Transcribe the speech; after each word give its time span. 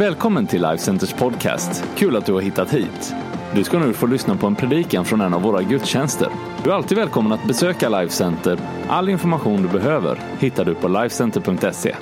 Välkommen 0.00 0.46
till 0.46 0.62
Life 0.62 0.78
Centers 0.78 1.12
podcast. 1.12 1.84
Kul 1.96 2.16
att 2.16 2.26
du 2.26 2.32
har 2.32 2.40
hittat 2.40 2.74
hit. 2.74 3.14
Du 3.54 3.64
ska 3.64 3.78
nu 3.78 3.92
få 3.92 4.06
lyssna 4.06 4.36
på 4.36 4.46
en 4.46 4.56
predikan 4.56 5.04
från 5.04 5.20
en 5.20 5.34
av 5.34 5.42
våra 5.42 5.62
gudstjänster. 5.62 6.28
Du 6.64 6.70
är 6.70 6.74
alltid 6.74 6.98
välkommen 6.98 7.32
att 7.32 7.46
besöka 7.46 7.88
Life 7.88 8.14
Center. 8.14 8.58
All 8.88 9.08
information 9.08 9.62
du 9.62 9.68
behöver 9.68 10.22
hittar 10.38 10.64
du 10.64 10.74
på 10.74 10.88
lifecenter.se. 10.88 11.96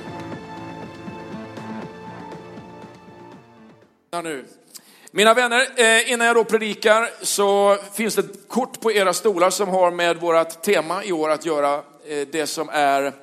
Mina 5.11 5.33
vänner, 5.33 5.61
eh, 5.77 6.11
innan 6.11 6.27
jag 6.27 6.35
då 6.35 6.43
predikar 6.43 7.25
så 7.25 7.77
finns 7.93 8.15
det 8.15 8.21
ett 8.21 8.47
kort 8.47 8.81
på 8.81 8.91
era 8.91 9.13
stolar 9.13 9.49
som 9.49 9.69
har 9.69 9.91
med 9.91 10.17
vårt 10.17 10.61
tema 10.61 11.03
i 11.03 11.11
år 11.11 11.29
att 11.29 11.45
göra. 11.45 11.73
Eh, 11.73 12.27
det 12.31 12.47
som 12.47 12.69
är 12.69 13.13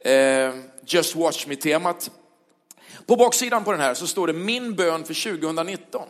eh, 0.00 0.54
Just 0.86 1.16
Watch 1.16 1.46
Me-temat. 1.46 2.10
På 3.06 3.16
baksidan 3.16 3.64
på 3.64 3.72
den 3.72 3.80
här 3.80 3.94
så 3.94 4.06
står 4.06 4.26
det 4.26 4.32
min 4.32 4.74
bön 4.74 5.04
för 5.04 5.38
2019. 5.38 6.02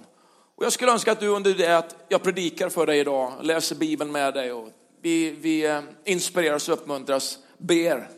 Och 0.57 0.65
jag 0.65 0.73
skulle 0.73 0.93
önska 0.93 1.13
att 1.13 1.21
du 1.21 1.29
under 1.29 1.55
det 1.55 1.79
att 1.79 1.97
jag 2.09 2.23
predikar 2.23 2.69
för 2.69 2.87
dig 2.87 2.99
idag, 2.99 3.33
läser 3.43 3.77
Bibeln 3.77 4.13
med 4.13 4.35
dig 4.35 4.53
och 4.53 4.69
vi, 5.03 5.31
vi 5.31 5.67
eh, 5.67 5.81
inspireras 6.05 6.69
och 6.69 6.75
uppmuntras, 6.75 7.39
ber 7.59 8.09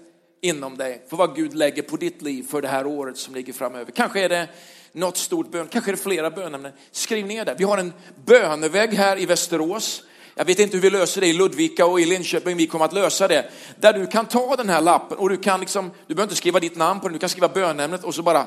inom 0.42 0.76
dig 0.76 1.02
för 1.08 1.16
vad 1.16 1.36
Gud 1.36 1.54
lägger 1.54 1.82
på 1.82 1.96
ditt 1.96 2.22
liv 2.22 2.42
för 2.50 2.62
det 2.62 2.68
här 2.68 2.86
året 2.86 3.16
som 3.16 3.34
ligger 3.34 3.52
framöver. 3.52 3.92
Kanske 3.92 4.20
är 4.20 4.28
det 4.28 4.48
något 4.92 5.16
stort 5.16 5.50
bön, 5.50 5.68
kanske 5.68 5.90
är 5.90 5.96
det 5.96 6.02
flera 6.02 6.30
bönämnen. 6.30 6.72
Skriv 6.90 7.26
ner 7.26 7.44
det. 7.44 7.54
Vi 7.58 7.64
har 7.64 7.78
en 7.78 7.92
bönevägg 8.24 8.94
här 8.94 9.20
i 9.20 9.26
Västerås. 9.26 10.02
Jag 10.34 10.44
vet 10.44 10.58
inte 10.58 10.76
hur 10.76 10.82
vi 10.82 10.90
löser 10.90 11.20
det 11.20 11.26
i 11.26 11.32
Ludvika 11.32 11.86
och 11.86 12.00
i 12.00 12.04
Linköping, 12.04 12.56
vi 12.56 12.66
kommer 12.66 12.84
att 12.84 12.92
lösa 12.92 13.28
det. 13.28 13.50
Där 13.80 13.92
du 13.92 14.06
kan 14.06 14.26
ta 14.26 14.56
den 14.56 14.68
här 14.68 14.80
lappen 14.80 15.18
och 15.18 15.28
du 15.28 15.36
kan 15.36 15.60
liksom, 15.60 15.90
du 16.06 16.14
behöver 16.14 16.30
inte 16.30 16.36
skriva 16.36 16.60
ditt 16.60 16.76
namn 16.76 17.00
på 17.00 17.08
den, 17.08 17.12
du 17.12 17.18
kan 17.18 17.28
skriva 17.28 17.48
bönämnet 17.48 18.04
och 18.04 18.14
så 18.14 18.22
bara 18.22 18.46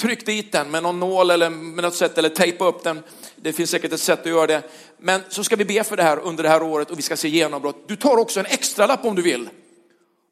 tryck 0.00 0.26
dit 0.26 0.52
den 0.52 0.70
med 0.70 0.82
någon 0.82 1.00
nål 1.00 1.30
eller 1.30 1.50
med 1.50 1.84
något 1.84 1.94
sätt 1.94 2.18
eller 2.18 2.28
tejpa 2.28 2.66
upp 2.66 2.84
den. 2.84 3.02
Det 3.36 3.52
finns 3.52 3.70
säkert 3.70 3.92
ett 3.92 4.00
sätt 4.00 4.20
att 4.20 4.26
göra 4.26 4.46
det. 4.46 4.62
Men 4.98 5.22
så 5.28 5.44
ska 5.44 5.56
vi 5.56 5.64
be 5.64 5.84
för 5.84 5.96
det 5.96 6.02
här 6.02 6.18
under 6.18 6.42
det 6.42 6.48
här 6.48 6.62
året 6.62 6.90
och 6.90 6.98
vi 6.98 7.02
ska 7.02 7.16
se 7.16 7.28
genombrott. 7.28 7.88
Du 7.88 7.96
tar 7.96 8.16
också 8.16 8.40
en 8.40 8.46
extra 8.46 8.86
lapp 8.86 9.04
om 9.04 9.14
du 9.14 9.22
vill. 9.22 9.48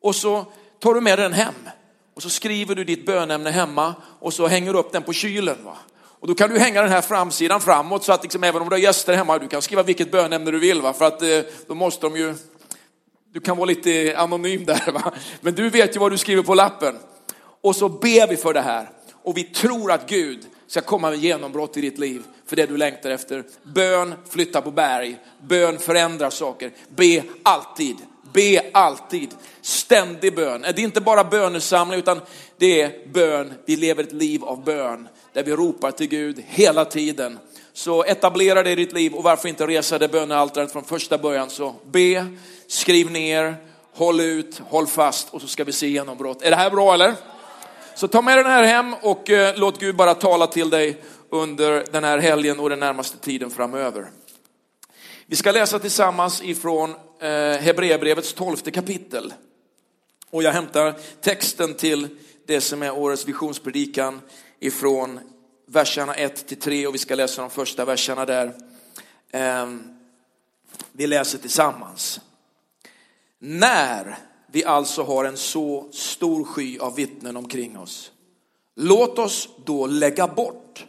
Och 0.03 0.15
så 0.15 0.47
tar 0.79 0.95
du 0.95 1.01
med 1.01 1.19
den 1.19 1.33
hem. 1.33 1.55
Och 2.15 2.23
så 2.23 2.31
skriver 2.31 2.75
du 2.75 2.85
ditt 2.85 3.07
bönämne 3.07 3.51
hemma 3.51 3.95
och 4.21 4.35
så 4.35 4.47
hänger 4.47 4.73
du 4.73 4.79
upp 4.79 4.93
den 4.93 5.03
på 5.03 5.13
kylen. 5.13 5.57
Va? 5.65 5.77
Och 6.21 6.29
då 6.29 6.35
kan 6.35 6.51
du 6.51 6.59
hänga 6.59 6.83
den 6.83 6.91
här 6.91 7.01
framsidan 7.01 7.61
framåt 7.61 8.05
så 8.05 8.13
att 8.13 8.23
liksom, 8.23 8.45
även 8.45 8.63
om 8.63 8.69
du 8.69 8.75
har 8.75 8.81
gäster 8.81 9.17
hemma, 9.17 9.39
du 9.39 9.49
kan 9.49 9.63
skriva 9.63 9.83
vilket 9.83 10.11
bönämne 10.11 10.51
du 10.51 10.59
vill. 10.59 10.81
Va? 10.81 10.93
För 10.93 11.05
att 11.05 11.23
eh, 11.23 11.41
då 11.67 11.75
måste 11.75 12.07
de 12.07 12.17
ju, 12.17 12.35
du 13.33 13.41
kan 13.41 13.57
vara 13.57 13.67
lite 13.67 14.15
anonym 14.17 14.65
där. 14.65 14.93
Va? 14.93 15.13
Men 15.41 15.55
du 15.55 15.71
vet 15.71 15.97
ju 15.97 16.01
vad 16.01 16.13
du 16.13 16.19
skriver 16.19 16.43
på 16.43 16.55
lappen. 16.55 16.99
Och 17.61 17.77
så 17.77 17.89
ber 17.89 18.27
vi 18.27 18.37
för 18.37 18.55
det 18.55 18.61
här. 18.61 18.91
Och 19.25 19.37
vi 19.37 19.45
tror 19.45 19.93
att 19.93 20.09
Gud 20.09 20.47
ska 20.67 20.81
komma 20.81 21.11
med 21.11 21.19
genombrott 21.19 21.77
i 21.77 21.81
ditt 21.81 21.99
liv 21.99 22.23
för 22.47 22.57
det 22.57 22.67
du 22.67 22.77
längtar 22.77 23.11
efter. 23.11 23.45
Bön 23.63 24.15
flyttar 24.31 24.61
på 24.61 24.71
berg, 24.71 25.19
bön 25.43 25.79
förändrar 25.79 26.31
saker. 26.31 26.73
Be 26.97 27.23
alltid, 27.43 27.97
be 28.33 28.71
alltid. 28.73 29.35
Ständig 29.61 30.35
bön. 30.35 30.61
Det 30.61 30.69
är 30.69 30.81
inte 30.81 31.01
bara 31.01 31.25
bönesamling 31.25 31.99
utan 31.99 32.21
det 32.59 32.81
är 32.81 33.09
bön. 33.13 33.53
Vi 33.67 33.77
lever 33.77 34.03
ett 34.03 34.13
liv 34.13 34.45
av 34.45 34.65
bön 34.65 35.09
där 35.33 35.45
vi 35.45 35.53
ropar 35.53 35.91
till 35.91 36.09
Gud 36.09 36.43
hela 36.47 36.85
tiden. 36.85 37.39
Så 37.73 38.05
etablera 38.05 38.63
det 38.63 38.71
i 38.71 38.75
ditt 38.75 38.93
liv 38.93 39.15
och 39.15 39.23
varför 39.23 39.49
inte 39.49 39.67
resa 39.67 39.99
det 39.99 40.09
bönealtaret 40.09 40.73
från 40.73 40.85
första 40.85 41.19
början. 41.19 41.51
Så 41.51 41.75
be, 41.91 42.27
skriv 42.67 43.11
ner, 43.11 43.57
håll 43.93 44.21
ut, 44.21 44.59
håll 44.59 44.87
fast 44.87 45.35
och 45.35 45.41
så 45.41 45.47
ska 45.47 45.65
vi 45.65 45.73
se 45.73 45.89
genombrott. 45.89 46.43
Är 46.43 46.51
det 46.51 46.57
här 46.57 46.71
bra 46.71 46.95
eller? 46.95 47.15
Så 47.95 48.09
ta 48.09 48.23
med 48.23 48.39
den 48.39 48.47
här 48.47 48.63
hem 48.63 48.95
och 48.95 49.31
eh, 49.31 49.57
låt 49.57 49.81
Gud 49.81 49.97
bara 49.97 50.15
tala 50.15 50.47
till 50.47 50.71
dig 50.71 51.03
under 51.31 51.85
den 51.93 52.05
här 52.05 52.19
helgen 52.19 52.61
och 52.61 52.71
den 52.71 52.81
närmaste 52.81 53.19
tiden 53.19 53.51
framöver. 53.51 54.11
Vi 55.27 55.37
ska 55.37 55.53
läsa 55.53 55.79
tillsammans 55.79 56.43
ifrån 56.43 56.91
eh, 57.21 57.29
Hebreerbrevets 57.61 58.35
tolfte 58.35 58.71
kapitel. 58.71 59.33
Och 60.31 60.43
jag 60.43 60.53
hämtar 60.53 60.95
texten 61.21 61.75
till 61.75 62.09
det 62.47 62.61
som 62.61 62.83
är 62.83 62.99
årets 62.99 63.29
visionspredikan 63.29 64.21
ifrån 64.61 65.21
verserna 65.67 66.15
1 66.15 66.47
till 66.47 66.61
3 66.61 66.87
och 66.87 66.95
vi 66.95 66.99
ska 66.99 67.15
läsa 67.15 67.41
de 67.41 67.51
första 67.51 67.85
verserna 67.85 68.25
där. 68.25 68.53
Ehm, 69.33 69.83
vi 70.93 71.07
läser 71.07 71.39
tillsammans. 71.39 72.21
När 73.39 74.19
vi 74.55 74.65
alltså 74.65 75.03
har 75.03 75.25
en 75.25 75.37
så 75.37 75.89
stor 75.91 76.45
sky 76.45 76.79
av 76.79 76.95
vittnen 76.95 77.37
omkring 77.37 77.79
oss, 77.79 78.13
låt 78.77 79.19
oss 79.19 79.49
då 79.65 79.87
lägga 79.87 80.29
bort 80.29 80.87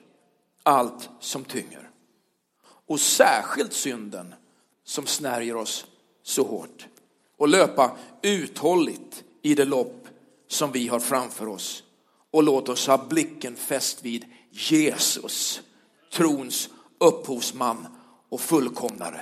allt 0.63 1.09
som 1.19 1.43
tynger 1.43 1.89
och 2.87 2.99
särskilt 2.99 3.73
synden 3.73 4.35
som 4.83 5.05
snärjer 5.05 5.55
oss 5.55 5.85
så 6.23 6.43
hårt 6.43 6.87
och 7.37 7.47
löpa 7.47 7.97
uthålligt 8.21 9.23
i 9.41 9.55
det 9.55 9.65
lopp 9.65 10.07
som 10.47 10.71
vi 10.71 10.87
har 10.87 10.99
framför 10.99 11.47
oss. 11.47 11.83
Och 12.31 12.43
låt 12.43 12.69
oss 12.69 12.87
ha 12.87 13.05
blicken 13.09 13.55
fäst 13.55 14.05
vid 14.05 14.25
Jesus, 14.51 15.61
trons 16.13 16.69
upphovsman 16.97 17.87
och 18.29 18.41
fullkomnare. 18.41 19.21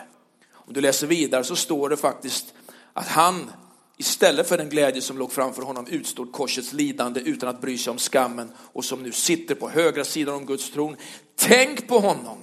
Om 0.52 0.74
du 0.74 0.82
läser 0.82 1.08
vidare 1.08 1.44
så 1.44 1.56
står 1.56 1.90
det 1.90 1.98
faktiskt 1.98 2.54
att 2.94 3.08
han 3.08 3.52
istället 4.04 4.48
för 4.48 4.58
den 4.58 4.70
glädje 4.70 5.02
som 5.02 5.18
låg 5.18 5.32
framför 5.32 5.62
honom 5.62 5.88
utstod 5.88 6.32
korsets 6.32 6.74
lidande 6.74 7.20
utan 7.20 7.50
att 7.50 7.62
bry 7.62 7.78
sig 7.78 7.92
om 7.92 7.98
skammen 7.98 8.52
och 8.58 8.86
som 8.86 9.04
nu 9.04 9.12
sitter 9.12 9.56
på 9.56 9.70
högra 9.70 10.04
sidan 10.04 10.36
om 10.36 10.46
Guds 10.46 10.72
tron. 10.72 10.96
Tänk 11.36 11.88
på 11.88 12.00
honom 12.00 12.38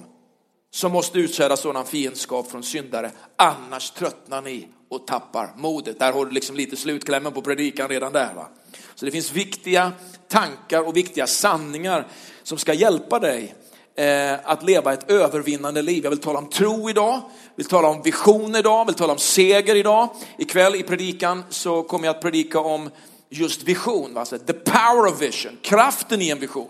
som 0.71 0.91
måste 0.91 1.19
utsäda 1.19 1.57
sådan 1.57 1.85
fiendskap 1.85 2.51
från 2.51 2.63
syndare, 2.63 3.11
annars 3.35 3.91
tröttnar 3.91 4.41
ni 4.41 4.67
och 4.89 5.07
tappar 5.07 5.53
modet. 5.57 5.99
Där 5.99 6.13
har 6.13 6.25
du 6.25 6.31
liksom 6.31 6.55
lite 6.55 6.75
slutklämmen 6.75 7.31
på 7.31 7.41
predikan 7.41 7.89
redan 7.89 8.13
där. 8.13 8.33
Va? 8.33 8.49
Så 8.95 9.05
det 9.05 9.11
finns 9.11 9.31
viktiga 9.33 9.91
tankar 10.27 10.87
och 10.87 10.97
viktiga 10.97 11.27
sanningar 11.27 12.07
som 12.43 12.57
ska 12.57 12.73
hjälpa 12.73 13.19
dig 13.19 13.55
Eh, 13.95 14.33
att 14.43 14.63
leva 14.63 14.93
ett 14.93 15.11
övervinnande 15.11 15.81
liv. 15.81 16.03
Jag 16.03 16.09
vill 16.09 16.19
tala 16.19 16.39
om 16.39 16.49
tro 16.49 16.89
idag, 16.89 17.21
vill 17.55 17.65
tala 17.65 17.87
om 17.87 18.01
vision 18.01 18.55
idag, 18.55 18.85
vill 18.85 18.95
tala 18.95 19.13
om 19.13 19.19
seger 19.19 19.75
idag. 19.75 20.09
Ikväll 20.37 20.75
i 20.75 20.83
predikan 20.83 21.43
så 21.49 21.83
kommer 21.83 22.05
jag 22.05 22.15
att 22.15 22.21
predika 22.21 22.59
om 22.59 22.89
just 23.29 23.63
vision, 23.63 24.17
alltså 24.17 24.37
the 24.37 24.53
power 24.53 25.07
of 25.07 25.21
vision, 25.21 25.57
kraften 25.61 26.21
i 26.21 26.29
en 26.29 26.39
vision. 26.39 26.69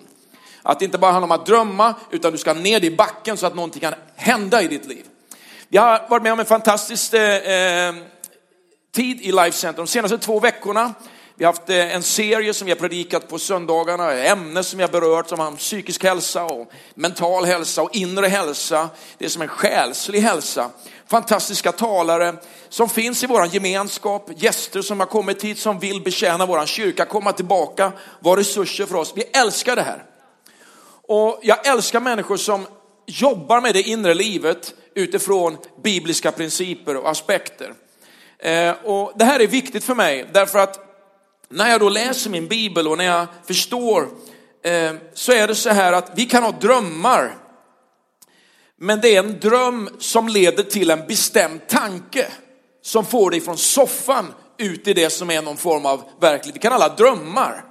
Att 0.61 0.79
det 0.79 0.85
inte 0.85 0.97
bara 0.97 1.11
handlar 1.11 1.35
om 1.35 1.41
att 1.41 1.45
drömma, 1.45 1.95
utan 2.11 2.31
du 2.31 2.37
ska 2.37 2.53
ner 2.53 2.83
i 2.83 2.91
backen 2.95 3.37
så 3.37 3.47
att 3.47 3.55
någonting 3.55 3.81
kan 3.81 3.93
hända 4.15 4.61
i 4.61 4.67
ditt 4.67 4.85
liv. 4.85 5.05
Jag 5.69 5.81
har 5.81 6.09
varit 6.09 6.23
med 6.23 6.33
om 6.33 6.39
en 6.39 6.45
fantastisk 6.45 7.13
eh, 7.13 7.35
eh, 7.35 7.95
tid 8.91 9.21
i 9.21 9.31
Life 9.31 9.51
Center 9.51 9.81
de 9.81 9.87
senaste 9.87 10.17
två 10.17 10.39
veckorna. 10.39 10.93
Vi 11.41 11.45
har 11.45 11.53
haft 11.53 11.69
eh, 11.69 11.95
en 11.95 12.03
serie 12.03 12.53
som 12.53 12.65
vi 12.65 12.71
har 12.71 12.79
predikat 12.79 13.27
på 13.27 13.39
söndagarna, 13.39 14.13
ämnen 14.13 14.63
som 14.63 14.77
vi 14.77 14.83
har 14.83 14.91
berört 14.91 15.29
som 15.29 15.39
har 15.39 15.51
psykisk 15.51 16.03
hälsa 16.03 16.45
och 16.45 16.71
mental 16.95 17.45
hälsa 17.45 17.81
och 17.81 17.95
inre 17.95 18.27
hälsa. 18.27 18.89
Det 19.17 19.25
är 19.25 19.29
som 19.29 19.41
en 19.41 19.47
själslig 19.47 20.19
hälsa. 20.19 20.69
Fantastiska 21.07 21.71
talare 21.71 22.35
som 22.69 22.89
finns 22.89 23.23
i 23.23 23.27
vår 23.27 23.45
gemenskap, 23.45 24.29
gäster 24.35 24.81
som 24.81 24.99
har 24.99 25.07
kommit 25.07 25.43
hit 25.43 25.59
som 25.59 25.79
vill 25.79 26.01
betjäna 26.01 26.45
vår 26.45 26.65
kyrka, 26.65 27.05
komma 27.05 27.31
tillbaka, 27.31 27.91
vara 28.19 28.39
resurser 28.39 28.85
för 28.85 28.95
oss. 28.95 29.13
Vi 29.15 29.23
älskar 29.23 29.75
det 29.75 29.81
här. 29.81 30.03
Och 31.07 31.39
jag 31.41 31.67
älskar 31.67 31.99
människor 31.99 32.37
som 32.37 32.67
jobbar 33.05 33.61
med 33.61 33.73
det 33.73 33.81
inre 33.81 34.13
livet 34.13 34.73
utifrån 34.95 35.57
bibliska 35.83 36.31
principer 36.31 36.97
och 36.97 37.09
aspekter. 37.09 37.73
Eh, 38.39 38.71
och 38.83 39.11
det 39.15 39.25
här 39.25 39.39
är 39.39 39.47
viktigt 39.47 39.83
för 39.83 39.95
mig 39.95 40.29
därför 40.33 40.59
att 40.59 40.90
när 41.51 41.69
jag 41.69 41.79
då 41.79 41.89
läser 41.89 42.29
min 42.29 42.47
bibel 42.47 42.87
och 42.87 42.97
när 42.97 43.05
jag 43.05 43.27
förstår 43.45 44.09
eh, 44.63 44.93
så 45.13 45.31
är 45.31 45.47
det 45.47 45.55
så 45.55 45.69
här 45.69 45.93
att 45.93 46.11
vi 46.15 46.25
kan 46.25 46.43
ha 46.43 46.51
drömmar. 46.51 47.37
Men 48.77 49.01
det 49.01 49.15
är 49.15 49.19
en 49.19 49.39
dröm 49.39 49.89
som 49.99 50.27
leder 50.27 50.63
till 50.63 50.91
en 50.91 51.07
bestämd 51.07 51.67
tanke 51.67 52.27
som 52.81 53.05
får 53.05 53.31
dig 53.31 53.41
från 53.41 53.57
soffan 53.57 54.33
ut 54.57 54.87
i 54.87 54.93
det 54.93 55.09
som 55.09 55.29
är 55.29 55.41
någon 55.41 55.57
form 55.57 55.85
av 55.85 56.03
verklighet. 56.19 56.55
Vi 56.55 56.59
kan 56.59 56.73
alla 56.73 56.95
drömmar. 56.95 57.65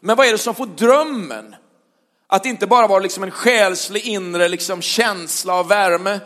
Men 0.00 0.16
vad 0.16 0.26
är 0.26 0.32
det 0.32 0.38
som 0.38 0.54
får 0.54 0.66
drömmen 0.66 1.54
att 2.26 2.46
inte 2.46 2.66
bara 2.66 2.86
vara 2.86 3.00
liksom 3.00 3.22
en 3.22 3.30
själslig 3.30 4.06
inre 4.06 4.48
liksom 4.48 4.82
känsla 4.82 5.54
av 5.54 5.68
värme, 5.68 6.20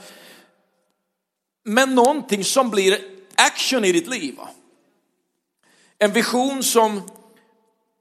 men 1.64 1.94
någonting 1.94 2.44
som 2.44 2.70
blir 2.70 2.98
action 3.34 3.84
i 3.84 3.92
ditt 3.92 4.08
liv. 4.08 4.34
En 5.98 6.12
vision 6.12 6.62
som 6.62 7.02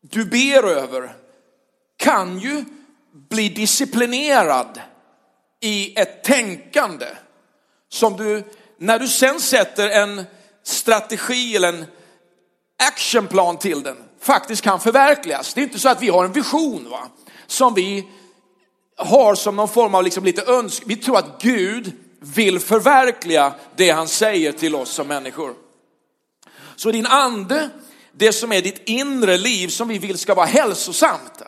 du 0.01 0.25
ber 0.25 0.63
över 0.63 1.15
kan 1.97 2.39
ju 2.39 2.65
bli 3.29 3.49
disciplinerad 3.49 4.81
i 5.61 5.99
ett 5.99 6.23
tänkande 6.23 7.07
som 7.89 8.17
du, 8.17 8.43
när 8.77 8.99
du 8.99 9.07
sen 9.07 9.39
sätter 9.39 9.89
en 9.89 10.23
strategi 10.63 11.55
eller 11.55 11.67
en 11.67 11.85
actionplan 12.83 13.57
till 13.57 13.83
den, 13.83 13.97
faktiskt 14.19 14.61
kan 14.61 14.79
förverkligas. 14.79 15.53
Det 15.53 15.61
är 15.61 15.63
inte 15.63 15.79
så 15.79 15.89
att 15.89 16.01
vi 16.01 16.09
har 16.09 16.25
en 16.25 16.33
vision 16.33 16.89
va? 16.89 17.09
som 17.47 17.73
vi 17.73 18.07
har 18.97 19.35
som 19.35 19.55
någon 19.55 19.67
form 19.67 19.95
av 19.95 20.03
liksom 20.03 20.23
lite 20.23 20.51
önsk. 20.51 20.83
Vi 20.85 20.95
tror 20.95 21.17
att 21.17 21.41
Gud 21.41 21.91
vill 22.19 22.59
förverkliga 22.59 23.53
det 23.75 23.89
han 23.89 24.07
säger 24.07 24.51
till 24.51 24.75
oss 24.75 24.89
som 24.89 25.07
människor. 25.07 25.53
Så 26.75 26.91
din 26.91 27.05
ande, 27.05 27.69
det 28.17 28.33
som 28.33 28.51
är 28.51 28.61
ditt 28.61 28.81
inre 28.85 29.37
liv 29.37 29.67
som 29.67 29.87
vi 29.87 29.97
vill 29.97 30.17
ska 30.17 30.33
vara 30.33 30.45
hälsosamt. 30.45 31.41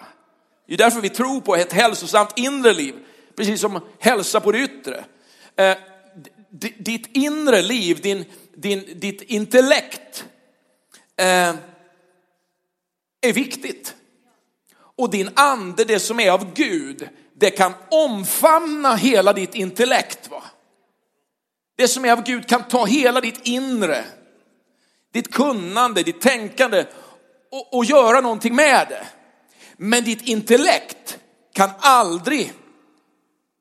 Det 0.68 0.74
är 0.74 0.78
därför 0.78 1.02
vi 1.02 1.10
tror 1.10 1.42
på 1.42 1.56
ett 1.56 1.74
hälsosamt 1.74 2.34
inre 2.36 2.74
liv, 2.74 2.96
precis 3.36 3.62
som 3.62 3.82
hälsa 4.00 4.40
på 4.40 4.52
det 4.52 4.60
yttre. 4.60 5.06
Eh, 5.56 5.78
ditt 6.78 7.18
inre 7.18 7.62
liv, 7.62 8.02
din, 8.02 8.26
din, 8.56 9.00
ditt 9.00 9.22
intellekt 9.22 10.26
eh, 11.18 11.56
är 13.22 13.34
viktigt. 13.34 13.96
Och 14.80 15.10
din 15.10 15.30
ande, 15.36 15.84
det 15.84 16.00
som 16.00 16.20
är 16.20 16.32
av 16.32 16.54
Gud, 16.54 17.10
det 17.34 17.50
kan 17.50 17.74
omfamna 17.92 18.96
hela 18.96 19.34
ditt 19.34 19.56
intellekt. 19.56 20.30
Va? 20.32 20.44
Det 21.76 21.88
som 21.88 22.06
är 22.06 22.12
av 22.12 22.24
Gud 22.24 22.48
kan 22.48 22.64
ta 22.64 22.86
hela 22.86 23.22
ditt 23.22 23.40
inre, 23.44 24.06
ditt 25.14 25.34
kunnande, 25.34 26.04
ditt 26.04 26.22
tänkande 26.22 26.86
och, 27.52 27.78
och 27.78 27.86
göra 27.86 28.22
någonting 28.22 28.56
med 28.56 28.88
det. 28.90 29.08
Men 29.78 30.04
ditt 30.04 30.22
intellekt 30.22 31.18
kan 31.54 31.70
aldrig 31.80 32.54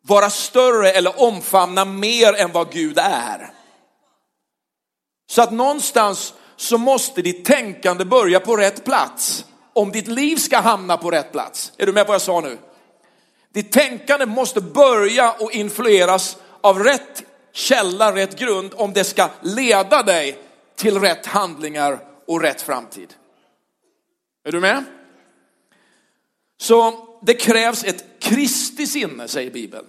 vara 0.03 0.31
större 0.31 0.91
eller 0.91 1.23
omfamna 1.23 1.85
mer 1.85 2.33
än 2.33 2.53
vad 2.53 2.73
Gud 2.73 2.99
är. 2.99 3.51
Så 5.31 5.43
att 5.43 5.53
någonstans 5.53 6.35
så 6.57 6.79
måste 6.79 7.23
ditt 7.23 7.45
tänkande 7.45 8.05
börja 8.05 8.41
på 8.41 8.57
rätt 8.57 8.85
plats 8.85 9.45
om 9.73 9.93
ditt 9.93 10.09
liv 10.09 10.37
ska 10.37 10.61
hamna 10.61 10.97
på 10.97 11.11
rätt 11.11 11.33
plats. 11.33 11.73
Är 11.79 11.87
du 11.87 11.93
med 11.93 12.07
på 12.07 12.09
vad 12.09 12.15
jag 12.15 12.23
sa 12.23 12.41
nu? 12.41 12.59
Ditt 13.55 13.73
tänkande 13.73 14.27
måste 14.27 14.61
börja 14.61 15.33
och 15.33 15.53
influeras 15.53 16.37
av 16.61 16.85
rätt 16.85 17.23
källa, 17.53 18.15
rätt 18.15 18.39
grund 18.39 18.75
om 18.77 18.93
det 18.93 19.05
ska 19.05 19.29
leda 19.41 20.03
dig 20.03 20.39
till 20.77 21.01
rätt 21.01 21.27
handlingar 21.27 21.99
och 22.27 22.41
rätt 22.41 22.63
framtid. 22.63 23.15
Är 24.45 24.53
du 24.53 24.61
med? 24.61 24.85
Så 26.59 27.09
det 27.23 27.35
krävs 27.35 27.85
ett 27.85 28.05
Kristi 28.19 28.87
sinne, 28.87 29.29
säger 29.29 29.51
Bibeln. 29.51 29.87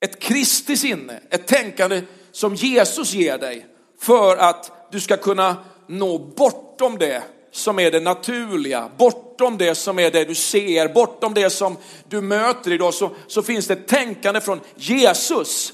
Ett 0.00 0.20
Kristi 0.20 0.76
sinne, 0.76 1.20
ett 1.30 1.46
tänkande 1.46 2.02
som 2.32 2.54
Jesus 2.54 3.12
ger 3.12 3.38
dig 3.38 3.66
för 3.98 4.36
att 4.36 4.88
du 4.92 5.00
ska 5.00 5.16
kunna 5.16 5.56
nå 5.86 6.18
bortom 6.18 6.98
det 6.98 7.22
som 7.52 7.78
är 7.78 7.90
det 7.90 8.00
naturliga, 8.00 8.90
bortom 8.96 9.58
det 9.58 9.74
som 9.74 9.98
är 9.98 10.10
det 10.10 10.24
du 10.24 10.34
ser, 10.34 10.88
bortom 10.88 11.34
det 11.34 11.50
som 11.50 11.76
du 12.08 12.20
möter 12.20 12.72
idag, 12.72 12.94
så, 12.94 13.10
så 13.26 13.42
finns 13.42 13.66
det 13.66 13.74
ett 13.74 13.88
tänkande 13.88 14.40
från 14.40 14.60
Jesus 14.76 15.72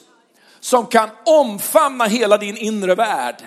som 0.61 0.87
kan 0.87 1.11
omfamna 1.26 2.05
hela 2.05 2.38
din 2.38 2.56
inre 2.56 2.94
värld. 2.94 3.44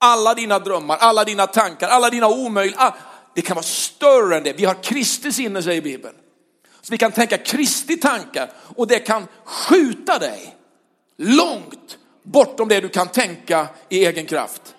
Alla 0.00 0.34
dina 0.34 0.58
drömmar, 0.58 0.96
alla 0.96 1.24
dina 1.24 1.46
tankar, 1.46 1.88
alla 1.88 2.10
dina 2.10 2.28
omöjliga, 2.28 2.80
ah, 2.80 2.94
det 3.34 3.42
kan 3.42 3.54
vara 3.54 3.64
större 3.64 4.36
än 4.36 4.42
det. 4.42 4.52
Vi 4.52 4.64
har 4.64 4.82
Kristi 4.82 5.32
sinne, 5.32 5.62
säger 5.62 5.82
Bibeln. 5.82 6.14
Så 6.80 6.90
vi 6.90 6.98
kan 6.98 7.12
tänka 7.12 7.38
Kristi 7.38 7.96
tankar 7.96 8.52
och 8.76 8.86
det 8.86 8.98
kan 8.98 9.26
skjuta 9.44 10.18
dig 10.18 10.56
långt 11.16 11.98
bortom 12.22 12.68
det 12.68 12.80
du 12.80 12.88
kan 12.88 13.08
tänka 13.08 13.68
i 13.88 14.04
egen 14.06 14.26
kraft. 14.26 14.74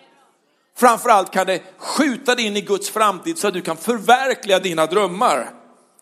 Framförallt 0.77 1.31
kan 1.31 1.47
det 1.47 1.61
skjuta 1.77 2.35
dig 2.35 2.45
in 2.45 2.57
i 2.57 2.61
Guds 2.61 2.89
framtid 2.89 3.37
så 3.37 3.47
att 3.47 3.53
du 3.53 3.61
kan 3.61 3.77
förverkliga 3.77 4.59
dina 4.59 4.85
drömmar. 4.85 5.53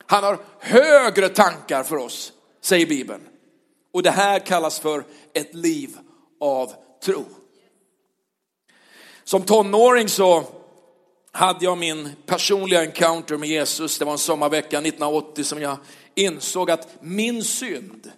Han 0.06 0.24
har 0.24 0.40
högre 0.60 1.30
tankar 1.30 1.84
för 1.84 1.96
oss, 1.96 2.32
säger 2.62 2.86
Bibeln. 2.86 3.22
Och 4.00 4.04
det 4.04 4.12
här 4.12 4.40
kallas 4.40 4.80
för 4.80 5.04
ett 5.34 5.54
liv 5.54 5.98
av 6.40 6.74
tro. 7.04 7.26
Som 9.24 9.44
tonåring 9.44 10.10
så 10.10 10.44
hade 11.32 11.66
jag 11.66 11.78
min 11.78 12.10
personliga 12.26 12.82
encounter 12.82 13.38
med 13.38 13.50
Jesus. 13.50 14.00
Det 14.00 14.06
var 14.06 14.12
en 14.12 14.18
sommarvecka 14.18 14.78
1980 14.78 15.44
som 15.44 15.62
jag 15.62 15.78
insåg 16.16 16.72
att 16.72 16.88
min 17.02 17.44
synd 17.44 18.12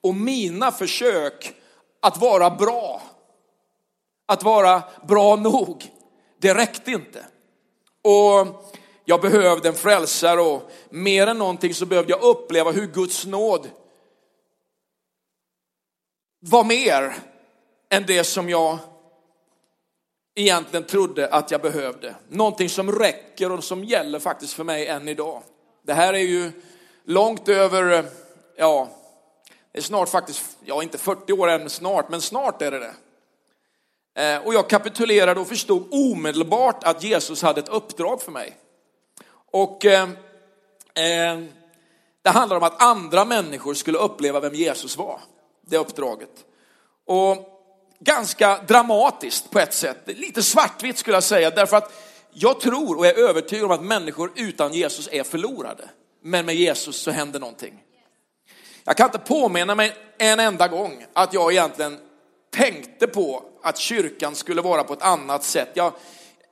och 0.00 0.14
mina 0.14 0.72
försök 0.72 1.54
att 2.02 2.20
vara 2.20 2.50
bra, 2.50 3.02
att 4.26 4.42
vara 4.42 4.82
bra 5.08 5.36
nog, 5.36 5.90
det 6.40 6.54
räckte 6.54 6.90
inte. 6.90 7.26
Och 8.02 8.72
jag 9.04 9.20
behövde 9.20 9.68
en 9.68 9.74
frälsare 9.74 10.40
och 10.40 10.70
mer 10.90 11.26
än 11.26 11.38
någonting 11.38 11.74
så 11.74 11.86
behövde 11.86 12.12
jag 12.12 12.22
uppleva 12.22 12.70
hur 12.70 12.86
Guds 12.86 13.26
nåd 13.26 13.68
var 16.48 16.64
mer 16.64 17.14
än 17.90 18.06
det 18.06 18.24
som 18.24 18.48
jag 18.48 18.78
egentligen 20.34 20.86
trodde 20.86 21.28
att 21.28 21.50
jag 21.50 21.62
behövde. 21.62 22.14
Någonting 22.28 22.68
som 22.68 22.92
räcker 22.92 23.52
och 23.52 23.64
som 23.64 23.84
gäller 23.84 24.18
faktiskt 24.18 24.52
för 24.52 24.64
mig 24.64 24.86
än 24.86 25.08
idag. 25.08 25.42
Det 25.82 25.94
här 25.94 26.14
är 26.14 26.18
ju 26.18 26.52
långt 27.04 27.48
över, 27.48 28.06
ja, 28.56 28.88
det 29.72 29.78
är 29.78 29.82
snart 29.82 30.08
faktiskt, 30.08 30.56
ja 30.64 30.82
inte 30.82 30.98
40 30.98 31.32
år 31.32 31.48
än 31.48 31.70
snart, 31.70 32.08
men 32.08 32.20
snart 32.20 32.62
är 32.62 32.70
det 32.70 32.78
det. 32.78 32.94
Eh, 34.22 34.46
och 34.46 34.54
jag 34.54 34.70
kapitulerade 34.70 35.40
och 35.40 35.48
förstod 35.48 35.88
omedelbart 35.90 36.84
att 36.84 37.02
Jesus 37.02 37.42
hade 37.42 37.60
ett 37.60 37.68
uppdrag 37.68 38.22
för 38.22 38.32
mig. 38.32 38.56
Och 39.50 39.84
eh, 39.84 40.02
eh 40.94 41.44
det 42.22 42.30
handlar 42.30 42.56
om 42.56 42.62
att 42.62 42.82
andra 42.82 43.24
människor 43.24 43.74
skulle 43.74 43.98
uppleva 43.98 44.40
vem 44.40 44.54
Jesus 44.54 44.96
var, 44.96 45.20
det 45.66 45.78
uppdraget. 45.78 46.44
Och 47.06 47.36
ganska 48.00 48.62
dramatiskt 48.68 49.50
på 49.50 49.58
ett 49.58 49.74
sätt, 49.74 49.98
lite 50.06 50.42
svartvitt 50.42 50.98
skulle 50.98 51.16
jag 51.16 51.24
säga, 51.24 51.50
därför 51.50 51.76
att 51.76 51.92
jag 52.32 52.60
tror 52.60 52.98
och 52.98 53.06
är 53.06 53.18
övertygad 53.18 53.64
om 53.64 53.70
att 53.70 53.84
människor 53.84 54.32
utan 54.36 54.72
Jesus 54.72 55.08
är 55.12 55.22
förlorade. 55.22 55.88
Men 56.22 56.46
med 56.46 56.54
Jesus 56.54 56.96
så 56.96 57.10
händer 57.10 57.40
någonting. 57.40 57.82
Jag 58.84 58.96
kan 58.96 59.06
inte 59.06 59.18
påminna 59.18 59.74
mig 59.74 59.96
en 60.18 60.40
enda 60.40 60.68
gång 60.68 61.06
att 61.12 61.34
jag 61.34 61.52
egentligen 61.52 61.98
tänkte 62.50 63.06
på 63.06 63.42
att 63.62 63.78
kyrkan 63.78 64.34
skulle 64.34 64.62
vara 64.62 64.84
på 64.84 64.92
ett 64.92 65.02
annat 65.02 65.44
sätt. 65.44 65.68
Jag, 65.74 65.92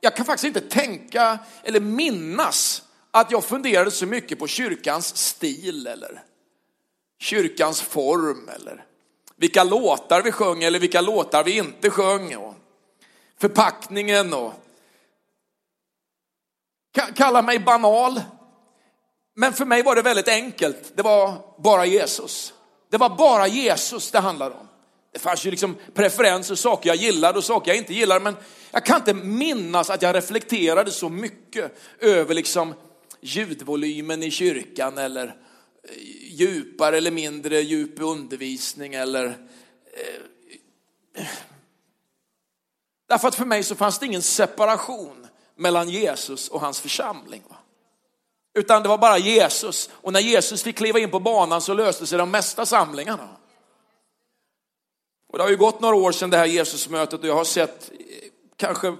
jag 0.01 0.15
kan 0.15 0.25
faktiskt 0.25 0.57
inte 0.57 0.61
tänka 0.61 1.39
eller 1.63 1.79
minnas 1.79 2.83
att 3.11 3.31
jag 3.31 3.43
funderade 3.43 3.91
så 3.91 4.05
mycket 4.05 4.39
på 4.39 4.47
kyrkans 4.47 5.17
stil 5.17 5.87
eller 5.87 6.23
kyrkans 7.19 7.81
form 7.81 8.49
eller 8.55 8.85
vilka 9.37 9.63
låtar 9.63 10.21
vi 10.21 10.31
sjöng 10.31 10.63
eller 10.63 10.79
vilka 10.79 11.01
låtar 11.01 11.43
vi 11.43 11.57
inte 11.57 11.89
sjöng. 11.89 12.35
Och 12.35 12.53
förpackningen 13.37 14.33
och 14.33 14.53
kalla 17.15 17.41
mig 17.41 17.59
banal. 17.59 18.21
Men 19.35 19.53
för 19.53 19.65
mig 19.65 19.83
var 19.83 19.95
det 19.95 20.01
väldigt 20.01 20.27
enkelt. 20.27 20.91
Det 20.95 21.01
var 21.01 21.33
bara 21.63 21.85
Jesus. 21.85 22.53
Det 22.89 22.97
var 22.97 23.09
bara 23.09 23.47
Jesus 23.47 24.11
det 24.11 24.19
handlade 24.19 24.55
om. 24.55 24.67
Det 25.13 25.19
fanns 25.19 25.45
ju 25.45 25.51
liksom 25.51 25.75
preferenser, 25.93 26.55
saker 26.55 26.89
jag 26.89 26.97
gillade 26.97 27.37
och 27.37 27.43
saker 27.43 27.71
jag 27.71 27.77
inte 27.77 27.93
gillade. 27.93 28.19
Men 28.19 28.35
jag 28.71 28.85
kan 28.85 28.97
inte 28.97 29.13
minnas 29.13 29.89
att 29.89 30.01
jag 30.01 30.15
reflekterade 30.15 30.91
så 30.91 31.09
mycket 31.09 31.77
över 31.99 32.33
liksom 32.33 32.73
ljudvolymen 33.21 34.23
i 34.23 34.31
kyrkan 34.31 34.97
eller 34.97 35.27
eh, 35.27 36.24
djupare 36.35 36.97
eller 36.97 37.11
mindre 37.11 37.61
djup 37.61 38.01
undervisning 38.01 38.93
eller 38.93 39.25
eh, 39.25 41.25
Därför 43.07 43.27
att 43.27 43.35
för 43.35 43.45
mig 43.45 43.63
så 43.63 43.75
fanns 43.75 43.99
det 43.99 44.05
ingen 44.05 44.21
separation 44.21 45.27
mellan 45.55 45.89
Jesus 45.89 46.49
och 46.49 46.61
hans 46.61 46.79
församling. 46.79 47.43
Utan 48.53 48.83
det 48.83 48.89
var 48.89 48.97
bara 48.97 49.17
Jesus. 49.17 49.89
Och 49.93 50.13
när 50.13 50.19
Jesus 50.19 50.63
fick 50.63 50.77
kliva 50.77 50.99
in 50.99 51.11
på 51.11 51.19
banan 51.19 51.61
så 51.61 51.73
löste 51.73 52.07
sig 52.07 52.17
de 52.17 52.31
mesta 52.31 52.65
samlingarna. 52.65 53.29
Och 55.27 55.37
det 55.37 55.43
har 55.43 55.49
ju 55.49 55.57
gått 55.57 55.81
några 55.81 55.95
år 55.95 56.11
sedan 56.11 56.29
det 56.29 56.37
här 56.37 56.45
Jesusmötet 56.45 57.19
och 57.19 57.27
jag 57.27 57.35
har 57.35 57.43
sett 57.43 57.91
eh, 57.91 57.97
kanske 58.55 58.95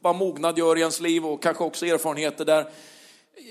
vad 0.00 0.16
mognad 0.16 0.58
gör 0.58 0.76
i 0.76 0.80
ens 0.80 1.00
liv 1.00 1.26
och 1.26 1.42
kanske 1.42 1.64
också 1.64 1.86
erfarenheter 1.86 2.44
där 2.44 2.70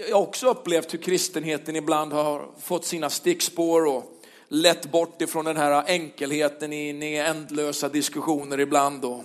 jag 0.08 0.16
har 0.16 0.22
också 0.22 0.50
upplevt 0.50 0.94
hur 0.94 1.00
kristenheten 1.00 1.76
ibland 1.76 2.14
har 2.14 2.48
fått 2.60 2.86
sina 2.86 3.10
stickspår 3.10 3.86
och 3.86 4.04
lett 4.48 4.92
bort 4.92 5.22
ifrån 5.22 5.46
den 5.46 5.58
här 5.58 5.84
enkelheten 5.88 6.74
in 6.74 7.04
i 7.04 7.16
ändlösa 7.16 7.90
diskussioner 7.90 8.60
ibland. 8.60 9.06
Och, 9.06 9.24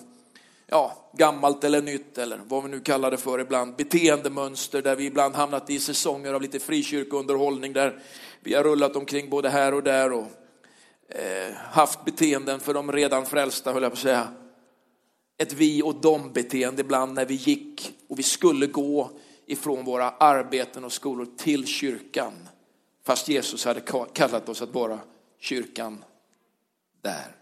ja, 0.67 1.11
gammalt 1.13 1.65
eller 1.65 1.83
nytt 1.83 2.19
eller 2.19 2.41
vad 2.49 2.63
vi 2.63 2.69
nu 2.69 2.81
kallar 2.81 3.11
det 3.11 3.17
för 3.17 3.41
ibland. 3.41 3.77
Beteendemönster 3.77 4.83
där 4.83 4.97
vi 4.97 5.05
ibland 5.05 5.35
hamnat 5.35 5.71
i 5.71 5.81
säsonger 5.81 6.35
av 6.35 6.43
lite 6.43 6.59
frikyrkounderhållning 6.59 7.73
där 7.73 7.99
vi 8.41 8.55
har 8.55 8.65
rullat 8.65 8.97
omkring 8.97 9.31
både 9.31 9.49
här 9.49 9.75
och 9.75 9.83
där 9.83 10.13
och 10.13 10.27
eh, 11.09 11.55
haft 11.55 12.05
beteenden 12.05 12.61
för 12.61 12.75
de 12.75 12.93
redan 12.93 13.27
frälsta 13.27 13.73
höll 13.73 13.83
jag 13.83 13.93
på 13.93 13.97
att 13.97 14.03
säga. 14.03 14.29
Ett 15.39 15.53
vi 15.53 15.83
och 15.83 15.95
dem 15.95 16.33
beteende 16.33 16.81
ibland 16.81 17.15
när 17.15 17.27
vi 17.27 17.35
gick 17.35 17.93
och 18.09 18.19
vi 18.19 18.23
skulle 18.23 18.67
gå 18.67 19.11
ifrån 19.47 19.85
våra 19.85 20.11
arbeten 20.11 20.85
och 20.85 20.93
skolor 20.93 21.27
till 21.37 21.67
kyrkan 21.67 22.33
Fast 23.07 23.29
Jesus 23.29 23.65
hade 23.65 23.81
kallat 24.13 24.49
oss 24.49 24.63
att 24.63 24.75
vara 24.75 24.99
kyrkan 25.39 26.05
där. 27.03 27.37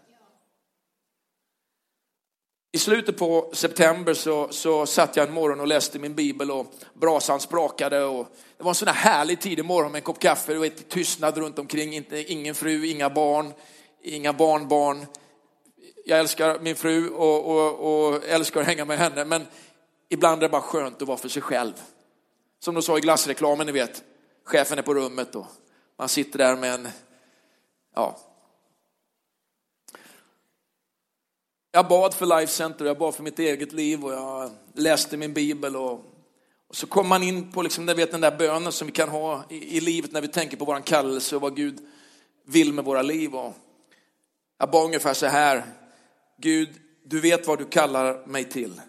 I 2.71 2.77
slutet 2.77 3.17
på 3.17 3.49
september 3.53 4.13
så, 4.13 4.47
så 4.49 4.85
satt 4.85 5.15
jag 5.15 5.27
en 5.27 5.33
morgon 5.33 5.59
och 5.59 5.67
läste 5.67 5.99
min 5.99 6.15
bibel 6.15 6.51
och 6.51 6.73
brasan 6.93 7.39
sprakade. 7.39 8.03
Och 8.03 8.27
det 8.57 8.63
var 8.63 8.71
en 8.71 8.75
sån 8.75 8.87
här 8.87 8.95
härlig 8.95 9.41
tidig 9.41 9.65
morgon 9.65 9.91
med 9.91 9.99
en 9.99 10.03
kopp 10.03 10.19
kaffe 10.19 10.57
och 10.57 10.65
ett 10.65 10.89
tystnad 10.89 11.37
runt 11.37 11.59
omkring. 11.59 11.93
Inte, 11.93 12.31
ingen 12.31 12.55
fru, 12.55 12.87
inga 12.87 13.09
barn, 13.09 13.53
inga 14.01 14.33
barnbarn. 14.33 15.05
Jag 16.05 16.19
älskar 16.19 16.59
min 16.59 16.75
fru 16.75 17.09
och, 17.09 17.45
och, 17.45 18.13
och 18.13 18.23
älskar 18.23 18.61
att 18.61 18.67
hänga 18.67 18.85
med 18.85 18.97
henne. 18.97 19.25
Men 19.25 19.47
ibland 20.09 20.43
är 20.43 20.47
det 20.47 20.51
bara 20.51 20.61
skönt 20.61 21.01
att 21.01 21.07
vara 21.07 21.17
för 21.17 21.29
sig 21.29 21.41
själv. 21.41 21.73
Som 22.63 22.75
de 22.75 22.83
sa 22.83 22.97
i 22.97 23.01
glassreklamen, 23.01 23.65
ni 23.65 23.73
vet. 23.73 24.03
Chefen 24.43 24.77
är 24.77 24.81
på 24.81 24.93
rummet 24.93 25.35
och 25.35 25.45
man 25.97 26.09
sitter 26.09 26.37
där 26.37 26.55
med 26.55 26.73
en, 26.73 26.87
ja, 27.95 28.19
Jag 31.71 31.87
bad 31.87 32.13
för 32.13 32.25
Life 32.25 32.53
Center, 32.53 32.85
jag 32.85 32.97
bad 32.97 33.15
för 33.15 33.23
mitt 33.23 33.39
eget 33.39 33.73
liv 33.73 34.05
och 34.05 34.13
jag 34.13 34.51
läste 34.73 35.17
min 35.17 35.33
bibel. 35.33 35.75
Och, 35.75 35.91
och 36.67 36.75
så 36.75 36.87
kom 36.87 37.07
man 37.07 37.23
in 37.23 37.51
på 37.51 37.61
liksom, 37.61 37.85
vet, 37.85 38.11
den 38.11 38.21
där 38.21 38.37
bönen 38.37 38.71
som 38.71 38.87
vi 38.87 38.93
kan 38.93 39.09
ha 39.09 39.43
i, 39.49 39.77
i 39.77 39.81
livet 39.81 40.11
när 40.11 40.21
vi 40.21 40.27
tänker 40.27 40.57
på 40.57 40.65
vår 40.65 40.79
kallelse 40.79 41.35
och 41.35 41.41
vad 41.41 41.55
Gud 41.55 41.79
vill 42.45 42.73
med 42.73 42.85
våra 42.85 43.01
liv. 43.01 43.35
Och 43.35 43.53
jag 44.59 44.71
bad 44.71 44.85
ungefär 44.85 45.13
så 45.13 45.25
här, 45.25 45.63
Gud, 46.37 46.69
du 47.05 47.19
vet 47.19 47.47
vad 47.47 47.59
du 47.59 47.65
kallar 47.65 48.25
mig 48.25 48.43
till. 48.43 48.81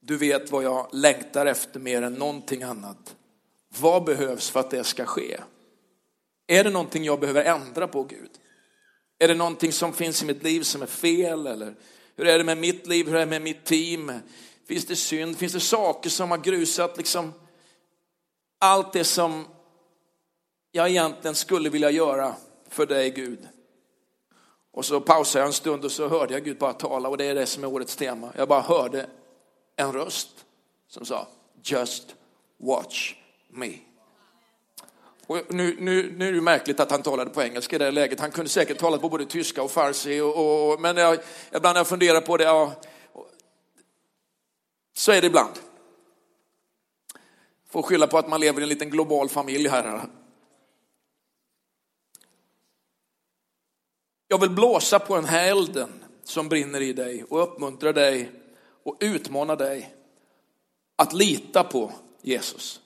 Du 0.00 0.16
vet 0.16 0.50
vad 0.50 0.64
jag 0.64 0.88
längtar 0.92 1.46
efter 1.46 1.80
mer 1.80 2.02
än 2.02 2.14
någonting 2.14 2.62
annat. 2.62 3.16
Vad 3.78 4.04
behövs 4.04 4.50
för 4.50 4.60
att 4.60 4.70
det 4.70 4.84
ska 4.84 5.04
ske? 5.04 5.40
Är 6.46 6.64
det 6.64 6.70
någonting 6.70 7.04
jag 7.04 7.20
behöver 7.20 7.44
ändra 7.44 7.88
på 7.88 8.02
Gud? 8.02 8.30
Är 9.18 9.28
det 9.28 9.34
någonting 9.34 9.72
som 9.72 9.92
finns 9.92 10.22
i 10.22 10.26
mitt 10.26 10.42
liv 10.42 10.62
som 10.62 10.82
är 10.82 10.86
fel? 10.86 11.46
Eller 11.46 11.74
hur 12.16 12.26
är 12.26 12.38
det 12.38 12.44
med 12.44 12.58
mitt 12.58 12.86
liv? 12.86 13.06
Hur 13.06 13.14
är 13.14 13.20
det 13.20 13.26
med 13.26 13.42
mitt 13.42 13.64
team? 13.64 14.12
Finns 14.66 14.86
det 14.86 14.96
synd? 14.96 15.38
Finns 15.38 15.52
det 15.52 15.60
saker 15.60 16.10
som 16.10 16.30
har 16.30 16.38
grusat 16.38 16.96
liksom 16.96 17.32
allt 18.58 18.92
det 18.92 19.04
som 19.04 19.44
jag 20.72 20.88
egentligen 20.88 21.34
skulle 21.34 21.70
vilja 21.70 21.90
göra 21.90 22.34
för 22.68 22.86
dig 22.86 23.10
Gud? 23.10 23.48
Och 24.72 24.84
så 24.84 25.00
pausade 25.00 25.40
jag 25.40 25.46
en 25.46 25.52
stund 25.52 25.84
och 25.84 25.92
så 25.92 26.08
hörde 26.08 26.32
jag 26.32 26.44
Gud 26.44 26.58
bara 26.58 26.72
tala 26.72 27.08
och 27.08 27.16
det 27.16 27.24
är 27.24 27.34
det 27.34 27.46
som 27.46 27.64
är 27.64 27.68
årets 27.68 27.96
tema. 27.96 28.32
Jag 28.36 28.48
bara 28.48 28.60
hörde 28.60 29.06
en 29.80 29.92
röst 29.92 30.28
som 30.88 31.06
sa 31.06 31.28
Just 31.62 32.14
watch 32.58 33.14
me. 33.48 33.72
Och 35.26 35.54
nu, 35.54 35.76
nu, 35.80 36.12
nu 36.16 36.28
är 36.28 36.32
det 36.32 36.40
märkligt 36.40 36.80
att 36.80 36.90
han 36.90 37.02
talade 37.02 37.30
på 37.30 37.42
engelska 37.42 37.76
i 37.76 37.78
det 37.78 37.90
läget. 37.90 38.20
Han 38.20 38.30
kunde 38.30 38.50
säkert 38.50 38.78
tala 38.78 38.98
på 38.98 39.08
både 39.08 39.26
tyska 39.26 39.62
och 39.62 39.70
farsi. 39.70 40.20
Och, 40.20 40.72
och, 40.72 40.80
men 40.80 40.96
jag, 40.96 41.18
ibland 41.46 41.74
när 41.74 41.80
jag 41.80 41.86
funderar 41.86 42.20
på 42.20 42.36
det, 42.36 42.44
ja, 42.44 42.72
så 44.96 45.12
är 45.12 45.20
det 45.20 45.26
ibland. 45.26 45.52
Får 47.68 47.82
skylla 47.82 48.06
på 48.06 48.18
att 48.18 48.28
man 48.28 48.40
lever 48.40 48.60
i 48.60 48.62
en 48.62 48.68
liten 48.68 48.90
global 48.90 49.28
familj 49.28 49.68
här. 49.68 50.02
Jag 54.28 54.40
vill 54.40 54.50
blåsa 54.50 54.98
på 54.98 55.14
den 55.14 55.24
här 55.24 55.50
elden 55.50 56.04
som 56.24 56.48
brinner 56.48 56.80
i 56.80 56.92
dig 56.92 57.24
och 57.24 57.42
uppmuntra 57.42 57.92
dig 57.92 58.39
och 58.90 58.96
utmana 59.00 59.56
dig 59.56 59.94
att 60.96 61.12
lita 61.12 61.64
på 61.64 61.92
Jesus. 62.22 62.80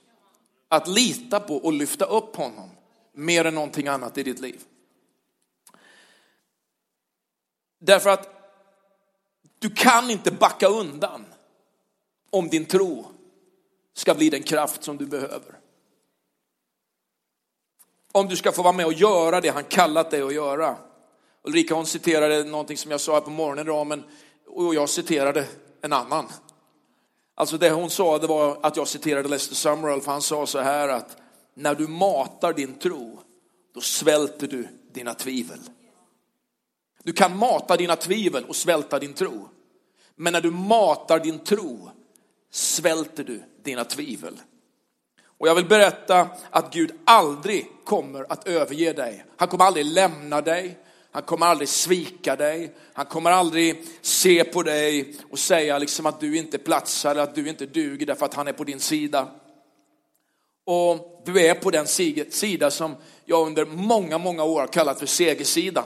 Att 0.69 0.89
lita 0.89 1.41
på 1.41 1.57
och 1.57 1.73
lyfta 1.73 2.05
upp 2.05 2.37
honom 2.37 2.71
mer 3.13 3.45
än 3.45 3.55
någonting 3.55 3.89
annat 3.89 4.19
i 4.19 4.23
ditt 4.23 4.41
liv. 4.41 4.61
Därför 7.81 8.11
att 8.11 8.29
du 9.59 9.71
kan 9.71 10.11
inte 10.11 10.31
backa 10.31 10.69
undan 10.69 11.25
om 12.31 12.49
din 12.49 12.65
tro 12.65 13.07
ska 13.95 14.15
bli 14.15 14.31
den 14.31 14.43
kraft 14.43 14.85
som 14.85 14.97
du 14.97 15.07
behöver. 15.07 15.59
Om 18.13 18.29
du 18.29 18.37
ska 18.37 18.53
få 18.53 18.63
vara 18.63 18.73
med 18.73 18.87
och 18.87 18.93
göra 18.93 19.41
det 19.41 19.49
han 19.49 19.65
kallat 19.65 20.11
dig 20.11 20.23
att 20.23 20.35
göra. 20.35 20.77
Ulrika 21.43 21.75
hon 21.75 21.87
citerade 21.87 22.45
någonting 22.45 22.77
som 22.77 22.91
jag 22.91 23.01
sa 23.01 23.15
här 23.15 23.21
på 23.21 23.31
morgonen 23.31 23.67
idag, 23.67 23.87
men, 23.87 24.05
och 24.47 24.75
jag 24.75 24.89
citerade 24.89 25.49
en 25.85 25.93
annan. 25.93 26.29
Alltså 27.35 27.59
det 27.59 27.71
hon 27.71 27.91
sa 27.91 28.19
det 28.19 28.27
var 28.27 28.59
att 28.63 28.77
jag 28.77 28.89
citerade 28.89 29.29
Lester 29.29 29.55
Summerall 29.55 30.01
för 30.01 30.13
han 30.13 30.23
sa 30.23 30.47
så 30.47 30.59
här 30.59 30.89
att 30.89 31.17
när 31.55 31.75
du 31.75 31.89
matar 31.89 32.53
din 32.53 32.79
tro 32.79 33.19
då 33.75 33.81
svälter 33.81 34.47
du 34.47 34.69
dina 34.93 35.15
tvivel. 35.15 35.59
Du 37.03 37.13
kan 37.13 37.37
mata 37.37 37.77
dina 37.77 37.97
tvivel 37.97 38.45
och 38.45 38.57
svälta 38.57 38.99
din 38.99 39.13
tro. 39.13 39.49
Men 40.17 40.33
när 40.33 40.41
du 40.41 40.51
matar 40.51 41.19
din 41.19 41.39
tro 41.39 41.91
svälter 42.51 43.25
du 43.25 43.43
dina 43.63 43.85
tvivel. 43.85 44.41
Och 45.39 45.49
jag 45.49 45.55
vill 45.55 45.69
berätta 45.69 46.29
att 46.51 46.73
Gud 46.73 46.93
aldrig 47.05 47.67
kommer 47.85 48.27
att 48.33 48.49
överge 48.49 48.93
dig. 48.93 49.25
Han 49.37 49.49
kommer 49.49 49.65
aldrig 49.65 49.87
lämna 49.87 50.41
dig. 50.41 50.79
Han 51.15 51.23
kommer 51.23 51.47
aldrig 51.47 51.69
svika 51.69 52.37
dig. 52.37 52.75
Han 52.93 53.07
kommer 53.07 53.31
aldrig 53.31 53.85
se 54.01 54.45
på 54.45 54.63
dig 54.63 55.15
och 55.31 55.39
säga 55.39 55.79
liksom 55.79 56.07
att 56.07 56.21
du 56.21 56.37
inte 56.37 56.59
platsar, 56.59 57.17
att 57.17 57.35
du 57.35 57.49
inte 57.49 57.67
duger 57.67 58.07
därför 58.07 58.27
att 58.27 58.35
han 58.35 58.49
är 58.49 58.53
på 58.53 58.65
din 58.65 58.81
sida. 58.81 59.29
Och 60.67 61.23
du 61.27 61.41
är 61.47 61.55
på 61.55 61.71
den 61.71 61.87
sida 62.31 62.71
som 62.71 62.97
jag 63.25 63.47
under 63.47 63.65
många, 63.65 64.19
många 64.19 64.45
år 64.45 64.61
har 64.61 64.67
kallat 64.67 64.99
för 64.99 65.07
segersidan. 65.07 65.85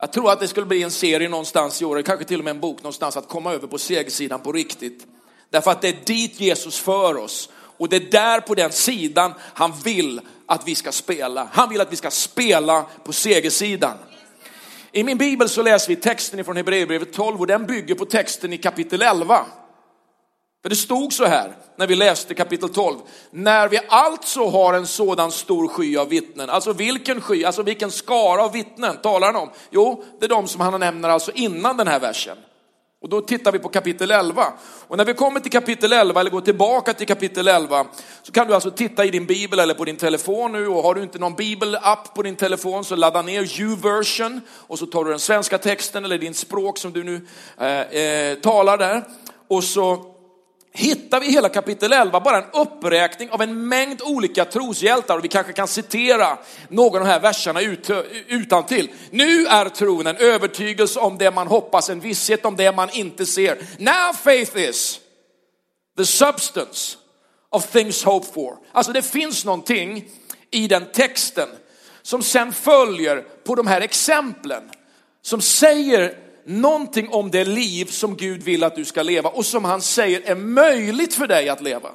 Jag 0.00 0.12
tror 0.12 0.32
att 0.32 0.40
det 0.40 0.48
skulle 0.48 0.66
bli 0.66 0.82
en 0.82 0.90
serie 0.90 1.28
någonstans 1.28 1.82
i 1.82 1.84
år, 1.84 2.02
kanske 2.02 2.24
till 2.24 2.38
och 2.38 2.44
med 2.44 2.50
en 2.50 2.60
bok 2.60 2.78
någonstans, 2.78 3.16
att 3.16 3.28
komma 3.28 3.52
över 3.52 3.66
på 3.66 3.78
segersidan 3.78 4.40
på 4.40 4.52
riktigt. 4.52 5.06
Därför 5.50 5.70
att 5.70 5.82
det 5.82 5.88
är 5.88 6.04
dit 6.04 6.40
Jesus 6.40 6.78
för 6.78 7.16
oss. 7.16 7.50
Och 7.76 7.88
det 7.88 7.96
är 7.96 8.10
där 8.10 8.40
på 8.40 8.54
den 8.54 8.72
sidan 8.72 9.34
han 9.38 9.72
vill 9.84 10.20
att 10.46 10.68
vi 10.68 10.74
ska 10.74 10.92
spela. 10.92 11.48
Han 11.52 11.68
vill 11.68 11.80
att 11.80 11.92
vi 11.92 11.96
ska 11.96 12.10
spela 12.10 12.86
på 13.04 13.12
segersidan. 13.12 13.98
I 14.92 15.04
min 15.04 15.18
bibel 15.18 15.48
så 15.48 15.62
läser 15.62 15.88
vi 15.88 15.96
texten 15.96 16.44
från 16.44 16.56
Hebreerbrevet 16.56 17.12
12 17.12 17.40
och 17.40 17.46
den 17.46 17.66
bygger 17.66 17.94
på 17.94 18.04
texten 18.04 18.52
i 18.52 18.58
kapitel 18.58 19.02
11. 19.02 19.46
För 20.62 20.68
det 20.68 20.76
stod 20.76 21.12
så 21.12 21.24
här 21.24 21.56
när 21.76 21.86
vi 21.86 21.96
läste 21.96 22.34
kapitel 22.34 22.68
12. 22.68 22.98
När 23.30 23.68
vi 23.68 23.80
alltså 23.88 24.46
har 24.48 24.74
en 24.74 24.86
sådan 24.86 25.32
stor 25.32 25.68
sky 25.68 25.96
av 25.96 26.08
vittnen. 26.08 26.50
Alltså 26.50 26.72
vilken 26.72 27.20
sky, 27.20 27.44
alltså 27.44 27.62
vilken 27.62 27.90
skara 27.90 28.44
av 28.44 28.52
vittnen 28.52 28.96
talar 29.02 29.32
han 29.32 29.42
om? 29.42 29.50
Jo, 29.70 30.04
det 30.18 30.24
är 30.24 30.28
de 30.28 30.48
som 30.48 30.60
han 30.60 30.80
nämner 30.80 31.08
alltså 31.08 31.32
innan 31.34 31.76
den 31.76 31.88
här 31.88 32.00
versen. 32.00 32.36
Och 33.04 33.10
då 33.10 33.20
tittar 33.20 33.52
vi 33.52 33.58
på 33.58 33.68
kapitel 33.68 34.10
11. 34.10 34.52
Och 34.88 34.96
när 34.96 35.04
vi 35.04 35.14
kommer 35.14 35.40
till 35.40 35.50
kapitel 35.50 35.92
11 35.92 36.20
eller 36.20 36.30
går 36.30 36.40
tillbaka 36.40 36.94
till 36.94 37.06
kapitel 37.06 37.48
11 37.48 37.86
så 38.22 38.32
kan 38.32 38.46
du 38.46 38.54
alltså 38.54 38.70
titta 38.70 39.04
i 39.04 39.10
din 39.10 39.26
bibel 39.26 39.58
eller 39.58 39.74
på 39.74 39.84
din 39.84 39.96
telefon 39.96 40.52
nu. 40.52 40.68
Och 40.68 40.82
har 40.82 40.94
du 40.94 41.02
inte 41.02 41.18
någon 41.18 41.34
bibelapp 41.34 42.14
på 42.14 42.22
din 42.22 42.36
telefon 42.36 42.84
så 42.84 42.96
ladda 42.96 43.22
ner 43.22 43.60
U-version 43.60 44.40
och 44.50 44.78
så 44.78 44.86
tar 44.86 45.04
du 45.04 45.10
den 45.10 45.20
svenska 45.20 45.58
texten 45.58 46.04
eller 46.04 46.18
din 46.18 46.34
språk 46.34 46.78
som 46.78 46.92
du 46.92 47.04
nu 47.04 47.26
eh, 47.58 47.80
eh, 47.80 48.34
talar 48.34 48.78
där. 48.78 49.04
Och 49.48 49.64
så 49.64 50.13
hittar 50.76 51.20
vi 51.20 51.30
hela 51.30 51.48
kapitel 51.48 51.92
11 51.92 52.20
bara 52.20 52.38
en 52.38 52.50
uppräkning 52.52 53.30
av 53.30 53.42
en 53.42 53.68
mängd 53.68 54.02
olika 54.02 54.44
troshjältar 54.44 55.18
och 55.18 55.24
vi 55.24 55.28
kanske 55.28 55.52
kan 55.52 55.68
citera 55.68 56.38
någon 56.68 57.00
av 57.00 57.06
de 57.06 57.10
här 57.10 57.20
verserna 57.20 57.60
ut, 57.60 57.90
utan 58.28 58.66
till. 58.66 58.90
Nu 59.10 59.46
är 59.46 59.68
tron 59.68 60.06
en 60.06 60.16
övertygelse 60.16 61.00
om 61.00 61.18
det 61.18 61.30
man 61.30 61.46
hoppas, 61.46 61.90
en 61.90 62.00
visshet 62.00 62.44
om 62.44 62.56
det 62.56 62.72
man 62.72 62.90
inte 62.90 63.26
ser. 63.26 63.58
Now 63.78 64.12
faith 64.12 64.56
is 64.56 65.00
the 65.96 66.06
substance 66.06 66.96
of 67.50 67.66
things 67.66 68.04
hoped 68.04 68.34
for. 68.34 68.56
Alltså 68.72 68.92
det 68.92 69.02
finns 69.02 69.44
någonting 69.44 70.04
i 70.50 70.68
den 70.68 70.86
texten 70.92 71.48
som 72.02 72.22
sen 72.22 72.52
följer 72.52 73.24
på 73.44 73.54
de 73.54 73.66
här 73.66 73.80
exemplen 73.80 74.70
som 75.22 75.40
säger 75.40 76.23
någonting 76.46 77.08
om 77.08 77.30
det 77.30 77.44
liv 77.44 77.84
som 77.84 78.16
Gud 78.16 78.42
vill 78.42 78.64
att 78.64 78.76
du 78.76 78.84
ska 78.84 79.02
leva 79.02 79.28
och 79.28 79.46
som 79.46 79.64
han 79.64 79.80
säger 79.80 80.20
är 80.24 80.34
möjligt 80.34 81.14
för 81.14 81.26
dig 81.26 81.48
att 81.48 81.60
leva. 81.60 81.90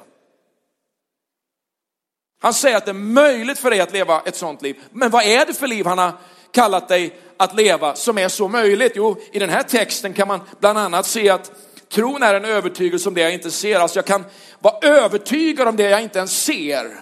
Han 2.42 2.54
säger 2.54 2.76
att 2.76 2.84
det 2.84 2.90
är 2.90 2.94
möjligt 2.94 3.58
för 3.58 3.70
dig 3.70 3.80
att 3.80 3.92
leva 3.92 4.20
ett 4.20 4.36
sånt 4.36 4.62
liv. 4.62 4.80
Men 4.90 5.10
vad 5.10 5.24
är 5.24 5.46
det 5.46 5.54
för 5.54 5.66
liv 5.66 5.86
han 5.86 5.98
har 5.98 6.12
kallat 6.52 6.88
dig 6.88 7.18
att 7.36 7.54
leva 7.54 7.94
som 7.94 8.18
är 8.18 8.28
så 8.28 8.48
möjligt? 8.48 8.92
Jo, 8.94 9.16
i 9.32 9.38
den 9.38 9.50
här 9.50 9.62
texten 9.62 10.12
kan 10.12 10.28
man 10.28 10.40
bland 10.60 10.78
annat 10.78 11.06
se 11.06 11.28
att 11.28 11.52
tron 11.88 12.22
är 12.22 12.34
en 12.34 12.44
övertygelse 12.44 13.08
om 13.08 13.14
det 13.14 13.20
jag 13.20 13.34
inte 13.34 13.50
ser. 13.50 13.80
Alltså 13.80 13.98
jag 13.98 14.06
kan 14.06 14.24
vara 14.58 14.78
övertygad 14.82 15.68
om 15.68 15.76
det 15.76 15.90
jag 15.90 16.02
inte 16.02 16.18
ens 16.18 16.44
ser 16.44 17.00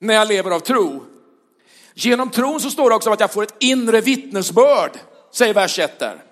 när 0.00 0.14
jag 0.14 0.28
lever 0.28 0.50
av 0.50 0.60
tro. 0.60 1.04
Genom 1.94 2.30
tron 2.30 2.60
så 2.60 2.70
står 2.70 2.90
det 2.90 2.96
också 2.96 3.10
att 3.10 3.20
jag 3.20 3.32
får 3.32 3.42
ett 3.42 3.54
inre 3.58 4.00
vittnesbörd, 4.00 4.90
säger 5.32 5.54
vers 5.54 5.78
1 5.78 5.98
där. 5.98 6.25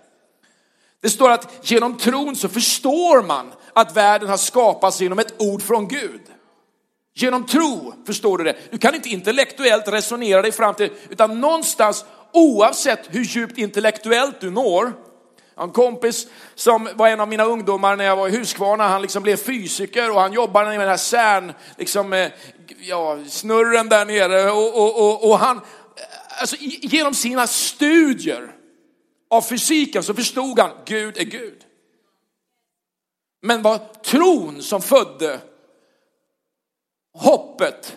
Det 1.05 1.11
står 1.11 1.31
att 1.31 1.71
genom 1.71 1.99
tron 1.99 2.37
så 2.37 2.49
förstår 2.49 3.23
man 3.23 3.53
att 3.73 3.97
världen 3.97 4.29
har 4.29 4.37
skapats 4.37 5.01
genom 5.01 5.19
ett 5.19 5.35
ord 5.39 5.63
från 5.63 5.89
Gud. 5.89 6.21
Genom 7.15 7.47
tro, 7.47 7.95
förstår 8.07 8.39
du 8.39 8.45
det? 8.45 8.57
Du 8.71 8.79
kan 8.79 8.95
inte 8.95 9.09
intellektuellt 9.09 9.89
resonera 9.89 10.43
dig 10.43 10.53
fram 10.53 10.75
till 10.75 10.91
utan 11.11 11.41
någonstans 11.41 12.05
oavsett 12.33 13.01
hur 13.15 13.25
djupt 13.25 13.59
intellektuellt 13.59 14.41
du 14.41 14.51
når. 14.51 14.93
Jag 15.55 15.63
har 15.63 15.65
en 15.65 15.73
kompis 15.73 16.27
som 16.55 16.89
var 16.95 17.09
en 17.09 17.21
av 17.21 17.29
mina 17.29 17.45
ungdomar 17.45 17.97
när 17.97 18.05
jag 18.05 18.17
var 18.17 18.29
i 18.29 18.37
Huskvarna. 18.37 18.89
Han 18.89 19.03
liksom 19.03 19.23
blev 19.23 19.37
fysiker 19.37 20.11
och 20.11 20.21
han 20.21 20.33
jobbade 20.33 20.67
med 20.67 20.81
den 20.81 20.89
här 20.89 20.97
CERN, 20.97 21.53
liksom, 21.77 22.13
eh, 22.13 22.29
ja, 22.81 23.19
snurren 23.29 23.89
där 23.89 24.05
nere. 24.05 24.51
Och, 24.51 24.75
och, 24.77 25.09
och, 25.09 25.31
och 25.31 25.39
han, 25.39 25.57
eh, 25.57 25.63
alltså, 26.41 26.57
genom 26.61 27.15
sina 27.15 27.47
studier 27.47 28.55
av 29.35 29.43
fysiken 29.43 30.03
så 30.03 30.15
förstod 30.15 30.59
han, 30.59 30.71
Gud 30.85 31.17
är 31.17 31.25
Gud. 31.25 31.65
Men 33.43 33.63
var 33.63 33.79
tron 34.03 34.63
som 34.63 34.83
födde 34.83 35.41
hoppet 37.19 37.97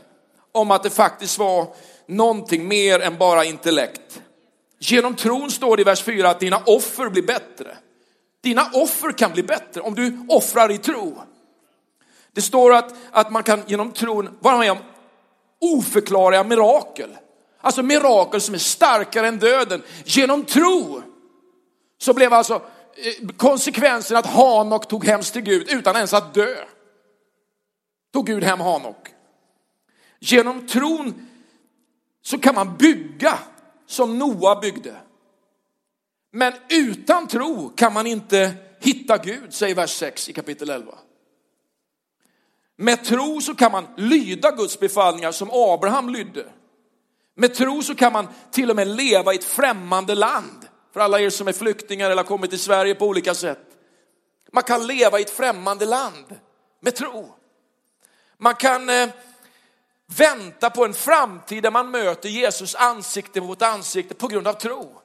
om 0.51 0.71
att 0.71 0.83
det 0.83 0.89
faktiskt 0.89 1.37
var 1.37 1.75
någonting 2.05 2.67
mer 2.67 2.99
än 2.99 3.17
bara 3.17 3.45
intellekt. 3.45 4.21
Genom 4.79 5.15
tron 5.15 5.51
står 5.51 5.77
det 5.77 5.81
i 5.81 5.83
vers 5.83 6.03
4 6.03 6.29
att 6.29 6.39
dina 6.39 6.57
offer 6.65 7.09
blir 7.09 7.23
bättre. 7.23 7.77
Dina 8.41 8.69
offer 8.73 9.11
kan 9.11 9.31
bli 9.31 9.43
bättre 9.43 9.81
om 9.81 9.95
du 9.95 10.25
offrar 10.29 10.71
i 10.71 10.77
tro. 10.77 11.21
Det 12.31 12.41
står 12.41 12.73
att, 12.73 12.95
att 13.11 13.31
man 13.31 13.43
kan 13.43 13.63
genom 13.67 13.91
tron 13.91 14.37
vara 14.39 14.57
med 14.57 14.71
om 14.71 14.77
oförklarliga 15.61 16.43
mirakel. 16.43 17.17
Alltså 17.61 17.83
mirakel 17.83 18.41
som 18.41 18.53
är 18.53 18.59
starkare 18.59 19.27
än 19.27 19.39
döden. 19.39 19.83
Genom 20.05 20.45
tro 20.45 21.01
så 21.97 22.13
blev 22.13 22.33
alltså 22.33 22.53
eh, 22.95 23.27
konsekvensen 23.37 24.17
att 24.17 24.25
Hanok 24.25 24.87
tog 24.87 25.05
hem 25.05 25.21
till 25.21 25.41
Gud 25.41 25.69
utan 25.69 25.95
ens 25.95 26.13
att 26.13 26.33
dö. 26.33 26.55
Tog 28.13 28.25
Gud 28.25 28.43
hem 28.43 28.59
Hanok. 28.59 29.09
Genom 30.19 30.67
tron 30.67 31.27
så 32.21 32.39
kan 32.39 32.55
man 32.55 32.77
bygga 32.77 33.39
som 33.85 34.19
Noa 34.19 34.59
byggde. 34.59 34.95
Men 36.31 36.53
utan 36.69 37.27
tro 37.27 37.69
kan 37.69 37.93
man 37.93 38.07
inte 38.07 38.53
hitta 38.79 39.17
Gud, 39.17 39.53
säger 39.53 39.75
vers 39.75 39.91
6 39.91 40.29
i 40.29 40.33
kapitel 40.33 40.69
11. 40.69 40.97
Med 42.77 43.03
tro 43.03 43.41
så 43.41 43.55
kan 43.55 43.71
man 43.71 43.87
lyda 43.97 44.51
Guds 44.51 44.79
befallningar 44.79 45.31
som 45.31 45.49
Abraham 45.51 46.09
lydde. 46.09 46.45
Med 47.35 47.53
tro 47.53 47.83
så 47.83 47.95
kan 47.95 48.13
man 48.13 48.27
till 48.51 48.69
och 48.69 48.75
med 48.75 48.87
leva 48.87 49.33
i 49.33 49.35
ett 49.35 49.43
främmande 49.43 50.15
land. 50.15 50.66
För 50.93 50.99
alla 50.99 51.19
er 51.19 51.29
som 51.29 51.47
är 51.47 51.53
flyktingar 51.53 52.05
eller 52.05 52.23
har 52.23 52.27
kommit 52.27 52.49
till 52.49 52.59
Sverige 52.59 52.95
på 52.95 53.05
olika 53.05 53.35
sätt. 53.35 53.59
Man 54.51 54.63
kan 54.63 54.87
leva 54.87 55.19
i 55.19 55.21
ett 55.21 55.29
främmande 55.29 55.85
land 55.85 56.39
med 56.79 56.95
tro. 56.95 57.33
Man 58.37 58.55
kan 58.55 58.89
eh, 58.89 59.09
vänta 60.17 60.69
på 60.69 60.85
en 60.85 60.93
framtid 60.93 61.63
där 61.63 61.71
man 61.71 61.91
möter 61.91 62.29
Jesus 62.29 62.75
ansikte 62.75 63.41
mot 63.41 63.61
ansikte 63.61 64.15
på 64.15 64.27
grund 64.27 64.47
av 64.47 64.53
tro. 64.53 65.01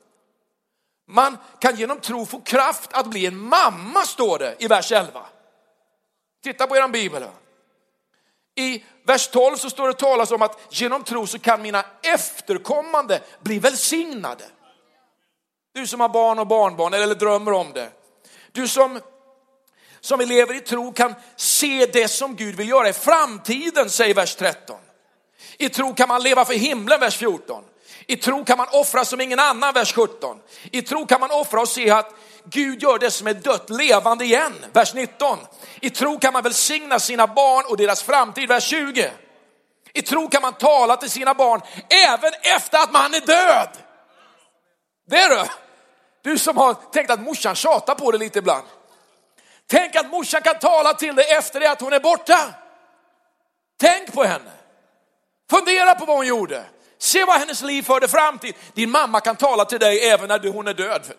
Man 1.07 1.39
kan 1.59 1.77
genom 1.77 2.01
tro 2.01 2.27
få 2.27 2.41
kraft 2.41 2.93
att 2.93 3.07
bli 3.07 3.27
en 3.27 3.37
mamma, 3.37 4.03
står 4.03 4.39
det 4.39 4.57
i 4.59 4.67
vers 4.67 4.93
11. 4.93 5.27
Titta 6.43 6.67
på 6.67 6.77
er 6.77 6.89
bibel. 6.89 7.25
I 8.55 8.85
vers 9.05 9.29
12 9.29 9.57
så 9.57 9.71
står 9.71 9.89
det 9.89 9.95
talas 9.95 10.31
om 10.31 10.43
att 10.43 10.61
genom 10.71 11.05
tro 11.05 11.27
så 11.27 11.39
kan 11.39 11.63
mina 11.63 11.85
efterkommande 12.03 13.21
bli 13.41 13.59
välsignade. 13.59 14.45
Du 15.75 15.87
som 15.87 16.01
har 16.01 16.09
barn 16.09 16.39
och 16.39 16.47
barnbarn 16.47 16.95
eller 16.95 17.15
drömmer 17.15 17.53
om 17.53 17.73
det. 17.73 17.91
Du 18.53 18.69
som, 18.69 19.01
som 20.01 20.21
lever 20.21 20.55
i 20.55 20.61
tro 20.61 20.93
kan 20.93 21.15
se 21.37 21.87
det 21.93 22.09
som 22.09 22.37
Gud 22.37 22.57
vill 22.57 22.69
göra 22.69 22.89
i 22.89 22.93
framtiden, 22.93 23.91
säger 23.91 24.15
vers 24.15 24.35
13. 24.35 24.77
I 25.59 25.69
tro 25.69 25.95
kan 25.95 26.09
man 26.09 26.23
leva 26.23 26.45
för 26.45 26.55
himlen, 26.55 27.01
vers 27.01 27.17
14. 27.17 27.65
I 28.07 28.17
tro 28.17 28.45
kan 28.45 28.59
man 28.59 28.67
offra 28.73 29.05
som 29.05 29.21
ingen 29.21 29.39
annan, 29.39 29.75
vers 29.75 29.95
17. 29.95 30.39
I 30.71 30.83
tro 30.83 31.07
kan 31.07 31.21
man 31.21 31.31
offra 31.31 31.61
och 31.61 31.69
se 31.69 31.91
att 31.91 32.15
Gud 32.45 32.83
gör 32.83 32.99
det 32.99 33.11
som 33.11 33.27
är 33.27 33.35
dött 33.35 33.71
levande 33.71 34.25
igen, 34.25 34.53
vers 34.73 34.95
19. 34.95 35.39
I 35.81 35.91
tro 35.91 36.19
kan 36.19 36.33
man 36.33 36.43
välsigna 36.43 36.99
sina 36.99 37.27
barn 37.27 37.65
och 37.69 37.77
deras 37.77 38.03
framtid, 38.03 38.49
vers 38.49 38.65
20. 38.65 39.11
I 39.93 40.03
tro 40.03 40.29
kan 40.29 40.43
man 40.43 40.53
tala 40.53 40.97
till 40.97 41.11
sina 41.11 41.35
barn 41.35 41.61
även 42.09 42.33
efter 42.43 42.79
att 42.79 42.93
man 42.93 43.15
är 43.15 43.21
död. 43.21 43.69
Det 45.07 45.17
är 45.17 45.29
du. 45.29 45.51
Du 46.23 46.39
som 46.39 46.57
har 46.57 46.75
tänkt 46.75 47.11
att 47.11 47.21
morsan 47.21 47.55
tjatar 47.55 47.95
på 47.95 48.11
dig 48.11 48.21
lite 48.21 48.39
ibland. 48.39 48.67
Tänk 49.67 49.97
att 49.97 50.11
morsan 50.11 50.43
kan 50.43 50.59
tala 50.59 50.95
till 50.95 51.17
dig 51.17 51.31
efter 51.31 51.61
det 51.61 51.71
att 51.71 51.81
hon 51.81 51.93
är 51.93 52.01
borta. 52.01 52.55
Tänk 53.81 54.13
på 54.13 54.25
henne. 54.25 54.51
Fundera 55.51 55.95
på 55.95 56.05
vad 56.05 56.17
hon 56.17 56.27
gjorde. 56.27 56.65
Se 56.99 57.25
vad 57.25 57.39
hennes 57.39 57.63
liv 57.63 57.83
förde 57.83 58.09
fram 58.09 58.39
till. 58.39 58.55
Din 58.75 58.91
mamma 58.91 59.21
kan 59.21 59.37
tala 59.37 59.65
till 59.65 59.79
dig 59.79 60.09
även 60.09 60.29
när 60.29 60.53
hon 60.53 60.69
är 60.69 60.75
död. 60.75 61.13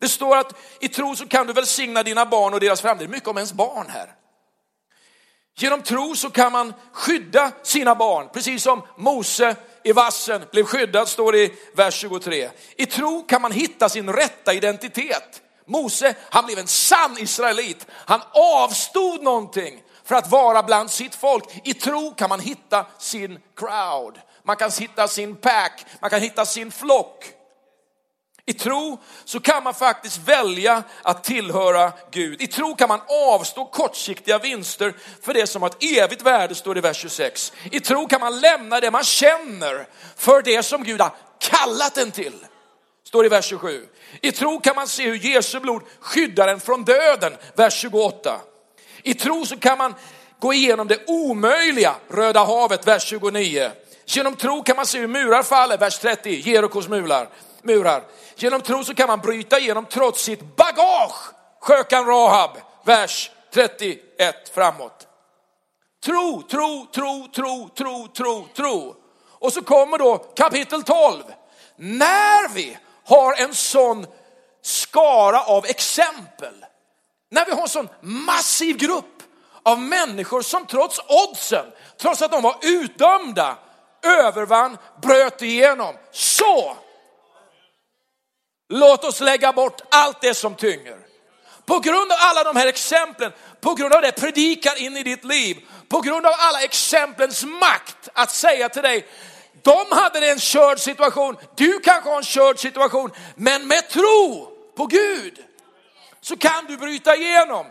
Det 0.00 0.08
står 0.08 0.36
att 0.36 0.52
i 0.80 0.88
tro 0.88 1.16
så 1.16 1.28
kan 1.28 1.46
du 1.46 1.52
välsigna 1.52 2.02
dina 2.02 2.26
barn 2.26 2.54
och 2.54 2.60
deras 2.60 2.80
framtid. 2.80 3.10
Mycket 3.10 3.28
om 3.28 3.36
ens 3.36 3.52
barn 3.52 3.86
här. 3.88 4.14
Genom 5.58 5.82
tro 5.82 6.14
så 6.14 6.30
kan 6.30 6.52
man 6.52 6.74
skydda 6.92 7.52
sina 7.62 7.94
barn, 7.94 8.28
precis 8.32 8.62
som 8.62 8.82
Mose 8.96 9.56
i 9.86 9.92
vassen 9.92 10.44
blev 10.52 10.64
skyddad, 10.64 11.08
står 11.08 11.32
det 11.32 11.38
i 11.38 11.52
vers 11.74 11.94
23. 11.94 12.50
I 12.76 12.86
tro 12.86 13.22
kan 13.28 13.42
man 13.42 13.52
hitta 13.52 13.88
sin 13.88 14.12
rätta 14.12 14.54
identitet. 14.54 15.42
Mose, 15.66 16.14
han 16.30 16.46
blev 16.46 16.58
en 16.58 16.66
sann 16.66 17.18
israelit. 17.18 17.86
Han 17.90 18.20
avstod 18.32 19.22
någonting 19.22 19.82
för 20.04 20.14
att 20.14 20.30
vara 20.30 20.62
bland 20.62 20.90
sitt 20.90 21.14
folk. 21.14 21.44
I 21.64 21.74
tro 21.74 22.14
kan 22.14 22.28
man 22.28 22.40
hitta 22.40 22.86
sin 22.98 23.38
crowd. 23.56 24.20
Man 24.42 24.56
kan 24.56 24.70
hitta 24.78 25.08
sin 25.08 25.36
pack, 25.36 25.86
man 26.00 26.10
kan 26.10 26.20
hitta 26.20 26.46
sin 26.46 26.72
flock. 26.72 27.24
I 28.48 28.52
tro 28.52 28.98
så 29.24 29.40
kan 29.40 29.64
man 29.64 29.74
faktiskt 29.74 30.18
välja 30.18 30.82
att 31.02 31.24
tillhöra 31.24 31.92
Gud. 32.10 32.42
I 32.42 32.46
tro 32.46 32.74
kan 32.74 32.88
man 32.88 33.00
avstå 33.08 33.64
kortsiktiga 33.64 34.38
vinster 34.38 34.94
för 35.22 35.34
det 35.34 35.46
som 35.46 35.62
har 35.62 35.68
ett 35.68 35.82
evigt 35.82 36.22
värde, 36.22 36.54
står 36.54 36.74
det 36.74 36.78
i 36.78 36.82
vers 36.82 36.96
26. 36.96 37.52
I 37.70 37.80
tro 37.80 38.06
kan 38.08 38.20
man 38.20 38.40
lämna 38.40 38.80
det 38.80 38.90
man 38.90 39.04
känner 39.04 39.86
för 40.16 40.42
det 40.42 40.62
som 40.62 40.84
Gud 40.84 41.00
har 41.00 41.14
kallat 41.38 41.98
en 41.98 42.10
till. 42.10 42.46
Står 43.04 43.22
det 43.22 43.26
i 43.26 43.30
vers 43.30 43.44
27. 43.44 43.86
I 44.20 44.32
tro 44.32 44.60
kan 44.60 44.76
man 44.76 44.88
se 44.88 45.04
hur 45.04 45.16
Jesu 45.16 45.60
blod 45.60 45.82
skyddar 46.00 46.48
en 46.48 46.60
från 46.60 46.84
döden, 46.84 47.36
vers 47.54 47.74
28. 47.74 48.40
I 49.02 49.14
tro 49.14 49.46
så 49.46 49.56
kan 49.56 49.78
man 49.78 49.94
gå 50.40 50.52
igenom 50.52 50.88
det 50.88 50.98
omöjliga, 51.06 51.94
Röda 52.08 52.44
havet, 52.44 52.86
vers 52.86 53.04
29. 53.04 53.70
Genom 54.06 54.36
tro 54.36 54.62
kan 54.62 54.76
man 54.76 54.86
se 54.86 54.98
hur 54.98 55.06
murar 55.06 55.42
faller, 55.42 55.78
vers 55.78 55.98
30, 55.98 56.30
Jerikos 56.30 56.88
murar 56.88 57.28
murar. 57.66 58.02
Genom 58.36 58.60
tro 58.60 58.84
så 58.84 58.94
kan 58.94 59.08
man 59.08 59.20
bryta 59.20 59.58
igenom 59.58 59.84
trots 59.84 60.22
sitt 60.22 60.56
bagage, 60.56 61.34
Sjökan 61.60 62.06
Rahab, 62.06 62.50
vers 62.84 63.30
31 63.54 64.48
framåt. 64.54 65.06
Tro, 66.04 66.42
tro, 66.42 66.86
tro, 66.94 67.28
tro, 67.34 67.68
tro, 67.76 68.08
tro, 68.08 68.46
tro. 68.56 68.96
Och 69.38 69.52
så 69.52 69.62
kommer 69.62 69.98
då 69.98 70.18
kapitel 70.18 70.82
12. 70.82 71.22
När 71.76 72.54
vi 72.54 72.78
har 73.04 73.34
en 73.34 73.54
sån 73.54 74.06
skara 74.62 75.42
av 75.42 75.66
exempel, 75.66 76.64
när 77.30 77.44
vi 77.44 77.52
har 77.52 77.62
en 77.62 77.68
sån 77.68 77.88
massiv 78.00 78.76
grupp 78.76 79.22
av 79.62 79.80
människor 79.80 80.42
som 80.42 80.66
trots 80.66 81.00
oddsen, 81.08 81.66
trots 82.00 82.22
att 82.22 82.30
de 82.30 82.42
var 82.42 82.56
utdömda, 82.62 83.56
övervann, 84.02 84.78
bröt 85.02 85.42
igenom. 85.42 85.94
Så 86.12 86.76
låt 88.68 89.04
oss 89.04 89.20
lägga 89.20 89.52
bort 89.52 89.80
allt 89.90 90.20
det 90.20 90.34
som 90.34 90.54
tynger. 90.54 90.98
På 91.64 91.78
grund 91.78 92.12
av 92.12 92.18
alla 92.20 92.44
de 92.44 92.56
här 92.56 92.66
exemplen, 92.66 93.32
på 93.60 93.74
grund 93.74 93.92
av 93.92 94.02
det 94.02 94.12
predikar 94.12 94.82
in 94.82 94.96
i 94.96 95.02
ditt 95.02 95.24
liv, 95.24 95.56
på 95.88 96.00
grund 96.00 96.26
av 96.26 96.32
alla 96.38 96.62
exemplens 96.62 97.44
makt 97.44 98.08
att 98.12 98.30
säga 98.30 98.68
till 98.68 98.82
dig, 98.82 99.06
de 99.62 99.86
hade 99.90 100.30
en 100.30 100.38
körd 100.38 100.78
situation, 100.78 101.36
du 101.56 101.80
kanske 101.80 102.10
har 102.10 102.16
en 102.16 102.24
körd 102.24 102.58
situation, 102.58 103.10
men 103.34 103.68
med 103.68 103.88
tro 103.88 104.52
på 104.76 104.86
Gud 104.86 105.44
så 106.20 106.36
kan 106.36 106.66
du 106.66 106.76
bryta 106.76 107.16
igenom. 107.16 107.66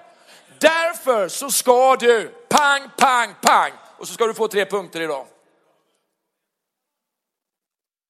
Därför 0.60 1.28
så 1.28 1.52
ska 1.52 1.96
du, 1.96 2.28
pang, 2.50 2.90
pang, 2.98 3.34
pang, 3.42 3.72
och 3.98 4.08
så 4.08 4.14
ska 4.14 4.28
du 4.28 4.34
få 4.34 4.48
tre 4.48 4.66
punkter 4.66 5.02
idag. 5.02 5.28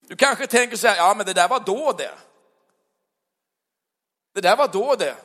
Du 0.08 0.16
kanske 0.16 0.48
tänker 0.48 0.78
så 0.78 0.88
här, 0.88 0.96
ja 0.96 1.14
men 1.18 1.26
det 1.26 1.34
där 1.34 1.48
var 1.48 1.60
då 1.60 1.92
det. 1.98 2.14
Det 4.36 4.42
där 4.42 4.56
var 4.56 4.68
då 4.68 4.96
det. 4.96 5.16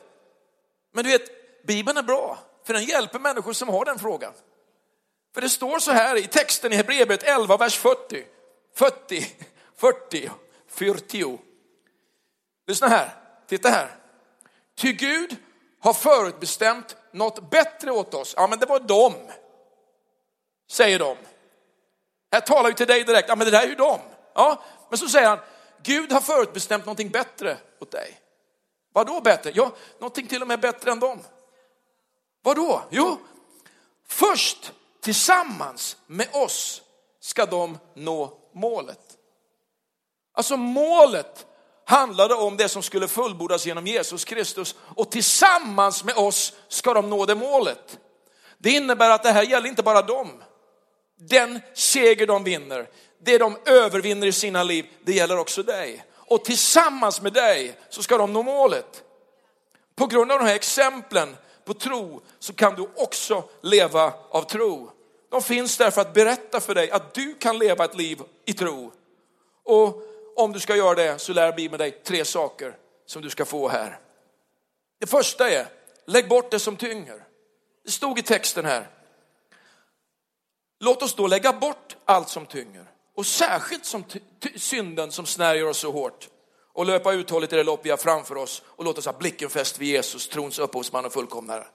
Men 0.93 1.03
du 1.03 1.11
vet, 1.11 1.63
Bibeln 1.63 1.97
är 1.97 2.03
bra, 2.03 2.39
för 2.63 2.73
den 2.73 2.83
hjälper 2.83 3.19
människor 3.19 3.53
som 3.53 3.69
har 3.69 3.85
den 3.85 3.99
frågan. 3.99 4.33
För 5.33 5.41
det 5.41 5.49
står 5.49 5.79
så 5.79 5.91
här 5.91 6.15
i 6.15 6.27
texten 6.27 6.73
i 6.73 6.75
Hebreerbrevet 6.75 7.23
11, 7.23 7.57
vers 7.57 7.77
40. 7.77 8.25
40, 8.75 9.35
40, 9.75 10.31
40. 10.67 11.37
Lyssna 12.67 12.87
här, 12.87 13.09
titta 13.47 13.69
här. 13.69 13.95
Ty 14.77 14.93
Gud 14.93 15.35
har 15.79 15.93
förutbestämt 15.93 16.95
något 17.11 17.49
bättre 17.49 17.91
åt 17.91 18.13
oss. 18.13 18.33
Ja, 18.37 18.47
men 18.47 18.59
det 18.59 18.65
var 18.65 18.79
dem. 18.79 19.13
säger 20.71 20.99
de. 20.99 21.17
Här 22.31 22.41
talar 22.41 22.69
vi 22.69 22.75
till 22.75 22.87
dig 22.87 23.03
direkt, 23.03 23.29
ja 23.29 23.35
men 23.35 23.45
det 23.45 23.51
där 23.51 23.63
är 23.63 23.67
ju 23.67 23.75
dem. 23.75 23.99
Ja, 24.33 24.63
men 24.89 24.97
så 24.97 25.07
säger 25.07 25.27
han, 25.27 25.39
Gud 25.83 26.11
har 26.11 26.21
förutbestämt 26.21 26.85
någonting 26.85 27.09
bättre 27.09 27.57
åt 27.79 27.91
dig. 27.91 28.20
Vad 28.93 29.07
då 29.07 29.21
bättre? 29.21 29.51
Ja, 29.55 29.71
någonting 29.99 30.27
till 30.27 30.41
och 30.41 30.47
med 30.47 30.59
bättre 30.59 30.91
än 30.91 30.99
dem. 30.99 31.19
Vad 32.43 32.55
då? 32.55 32.83
Jo, 32.89 33.17
först 34.07 34.71
tillsammans 35.01 35.97
med 36.07 36.27
oss 36.33 36.81
ska 37.19 37.45
de 37.45 37.77
nå 37.93 38.37
målet. 38.53 39.17
Alltså 40.33 40.57
målet 40.57 41.45
handlade 41.85 42.33
om 42.33 42.57
det 42.57 42.69
som 42.69 42.83
skulle 42.83 43.07
fullbordas 43.07 43.65
genom 43.65 43.87
Jesus 43.87 44.25
Kristus 44.25 44.75
och 44.79 45.11
tillsammans 45.11 46.03
med 46.03 46.15
oss 46.15 46.53
ska 46.67 46.93
de 46.93 47.09
nå 47.09 47.25
det 47.25 47.35
målet. 47.35 47.99
Det 48.57 48.69
innebär 48.71 49.09
att 49.09 49.23
det 49.23 49.31
här 49.31 49.43
gäller 49.43 49.69
inte 49.69 49.83
bara 49.83 50.01
dem. 50.01 50.43
Den 51.17 51.59
seger 51.73 52.27
de 52.27 52.43
vinner, 52.43 52.89
det 53.23 53.37
de 53.37 53.57
övervinner 53.65 54.27
i 54.27 54.31
sina 54.31 54.63
liv, 54.63 54.85
det 55.03 55.13
gäller 55.13 55.37
också 55.37 55.63
dig. 55.63 56.05
Och 56.31 56.45
tillsammans 56.45 57.21
med 57.21 57.33
dig 57.33 57.77
så 57.89 58.03
ska 58.03 58.17
de 58.17 58.33
nå 58.33 58.43
målet. 58.43 59.03
På 59.95 60.07
grund 60.07 60.31
av 60.31 60.39
de 60.39 60.45
här 60.45 60.55
exemplen 60.55 61.37
på 61.65 61.73
tro 61.73 62.21
så 62.39 62.53
kan 62.53 62.75
du 62.75 62.87
också 62.95 63.43
leva 63.61 64.13
av 64.29 64.43
tro. 64.43 64.91
De 65.29 65.41
finns 65.41 65.77
där 65.77 65.91
för 65.91 66.01
att 66.01 66.13
berätta 66.13 66.59
för 66.59 66.75
dig 66.75 66.91
att 66.91 67.13
du 67.13 67.33
kan 67.33 67.57
leva 67.57 67.85
ett 67.85 67.95
liv 67.95 68.21
i 68.45 68.53
tro. 68.53 68.91
Och 69.63 70.03
om 70.35 70.53
du 70.53 70.59
ska 70.59 70.75
göra 70.75 70.95
det 70.95 71.19
så 71.19 71.33
lär 71.33 71.51
Bibeln 71.51 71.77
dig 71.77 71.91
tre 71.91 72.25
saker 72.25 72.77
som 73.05 73.21
du 73.21 73.29
ska 73.29 73.45
få 73.45 73.67
här. 73.67 73.99
Det 74.99 75.07
första 75.07 75.49
är, 75.49 75.67
lägg 76.05 76.29
bort 76.29 76.51
det 76.51 76.59
som 76.59 76.77
tynger. 76.77 77.23
Det 77.85 77.91
stod 77.91 78.19
i 78.19 78.21
texten 78.21 78.65
här. 78.65 78.89
Låt 80.79 81.03
oss 81.03 81.15
då 81.15 81.27
lägga 81.27 81.53
bort 81.53 81.97
allt 82.05 82.29
som 82.29 82.45
tynger 82.45 82.91
och 83.15 83.25
särskilt 83.25 83.85
som 83.85 84.03
synden 84.55 85.11
som 85.11 85.25
snärjer 85.25 85.67
oss 85.67 85.77
så 85.77 85.91
hårt 85.91 86.29
och 86.73 86.85
löpa 86.85 87.13
uthålligt 87.13 87.53
i 87.53 87.55
det 87.55 87.63
lopp 87.63 87.85
vi 87.85 87.89
har 87.89 87.97
framför 87.97 88.37
oss 88.37 88.63
och 88.65 88.85
låt 88.85 88.97
oss 88.97 89.05
ha 89.05 89.13
blicken 89.13 89.49
fäst 89.49 89.79
vid 89.79 89.87
Jesus, 89.87 90.27
trons 90.27 90.59
upphovsman 90.59 91.05
och 91.05 91.13
fullkomnare. 91.13 91.67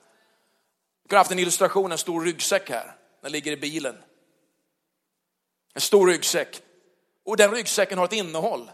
Vi 1.08 1.14
har 1.14 1.18
haft 1.18 1.30
en 1.30 1.38
illustration, 1.38 1.92
en 1.92 1.98
stor 1.98 2.24
ryggsäck 2.24 2.70
här, 2.70 2.96
den 3.22 3.32
ligger 3.32 3.52
i 3.52 3.56
bilen. 3.56 3.96
En 5.74 5.80
stor 5.80 6.06
ryggsäck. 6.06 6.62
Och 7.24 7.36
den 7.36 7.50
ryggsäcken 7.50 7.98
har 7.98 8.04
ett 8.04 8.12
innehåll. 8.12 8.70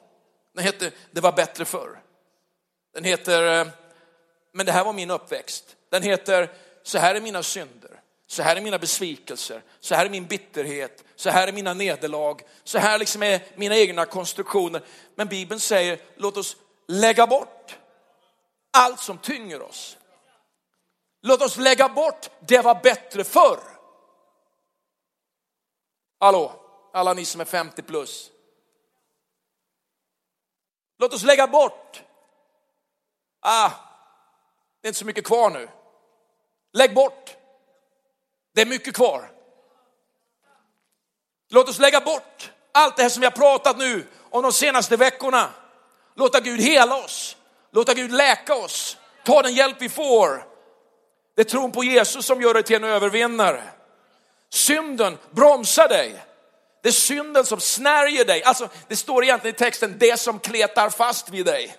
Den 0.55 0.65
heter 0.65 0.93
Det 1.11 1.21
var 1.21 1.33
bättre 1.33 1.65
förr. 1.65 2.03
Den 2.95 3.05
heter 3.05 3.61
eh, 3.61 3.67
Men 4.53 4.67
det 4.67 4.73
här 4.73 4.85
var 4.85 4.93
min 4.93 5.11
uppväxt. 5.11 5.77
Den 5.91 6.03
heter 6.03 6.51
Så 6.83 6.99
här 6.99 7.15
är 7.15 7.21
mina 7.21 7.43
synder. 7.43 8.02
Så 8.33 8.43
här 8.43 8.57
är 8.57 8.61
mina 8.61 8.79
besvikelser. 8.79 9.63
Så 9.81 9.95
här 9.95 10.07
är 10.07 10.11
min 10.11 10.27
bitterhet. 10.27 11.05
Så 11.17 11.31
här 11.31 11.49
är 11.49 11.53
mina 11.53 11.75
nederlag. 11.75 12.43
Så 12.65 12.79
här 12.79 12.99
liksom 12.99 13.23
är 13.23 13.41
mina 13.55 13.77
egna 13.77 14.05
konstruktioner. 14.05 14.83
Men 15.15 15.29
Bibeln 15.29 15.61
säger 15.61 16.01
låt 16.17 16.37
oss 16.37 16.57
lägga 16.89 17.27
bort 17.27 17.79
allt 18.71 19.01
som 19.01 19.19
tynger 19.19 19.63
oss. 19.63 19.99
Låt 21.23 21.43
oss 21.43 21.57
lägga 21.57 21.89
bort 21.89 22.31
det 22.41 22.61
var 22.63 22.83
bättre 22.83 23.25
förr. 23.25 23.61
Hallå, 26.21 26.53
alla 26.93 27.15
ni 27.15 27.25
som 27.25 27.41
är 27.41 27.45
50 27.45 27.83
plus. 27.83 28.31
Låt 30.99 31.15
oss 31.15 31.23
lägga 31.23 31.47
bort. 31.47 32.03
Ah, 33.41 33.71
det 34.81 34.87
är 34.87 34.91
inte 34.91 34.99
så 34.99 35.07
mycket 35.07 35.27
kvar 35.27 35.51
nu. 35.51 35.69
Lägg 36.73 36.95
bort. 36.95 37.37
Det 38.55 38.63
är 38.63 38.67
mycket 38.67 38.95
kvar. 38.95 39.31
Låt 41.51 41.69
oss 41.69 41.79
lägga 41.79 42.01
bort 42.01 42.51
allt 42.73 42.97
det 42.97 43.03
här 43.03 43.11
som 43.11 43.21
vi 43.21 43.27
har 43.27 43.31
pratat 43.31 43.79
nu 43.79 44.07
om 44.31 44.43
de 44.43 44.53
senaste 44.53 44.97
veckorna. 44.97 45.51
Låta 46.15 46.41
Gud 46.41 46.61
hela 46.61 46.97
oss. 46.97 47.37
Låta 47.71 47.95
Gud 47.95 48.13
läka 48.13 48.55
oss. 48.55 48.97
Ta 49.25 49.43
den 49.43 49.55
hjälp 49.55 49.77
vi 49.81 49.89
får. 49.89 50.47
Det 51.35 51.43
är 51.43 51.45
tron 51.45 51.73
på 51.73 51.85
Jesus 51.85 52.27
som 52.27 52.43
gör 52.43 52.55
dig 52.55 52.63
till 52.63 52.77
en 52.77 52.85
övervinnare. 52.85 53.63
Synden 54.51 55.19
bromsar 55.31 55.89
dig. 55.89 56.25
Det 56.83 56.89
är 56.89 56.93
synden 56.93 57.45
som 57.45 57.61
snärjer 57.61 58.25
dig. 58.25 58.43
Alltså, 58.43 58.69
det 58.89 58.97
står 58.97 59.25
egentligen 59.25 59.55
i 59.55 59.59
texten, 59.59 59.97
det 59.99 60.21
som 60.21 60.39
kletar 60.39 60.91
fast 60.91 61.31
vid 61.31 61.47
dig. 61.47 61.77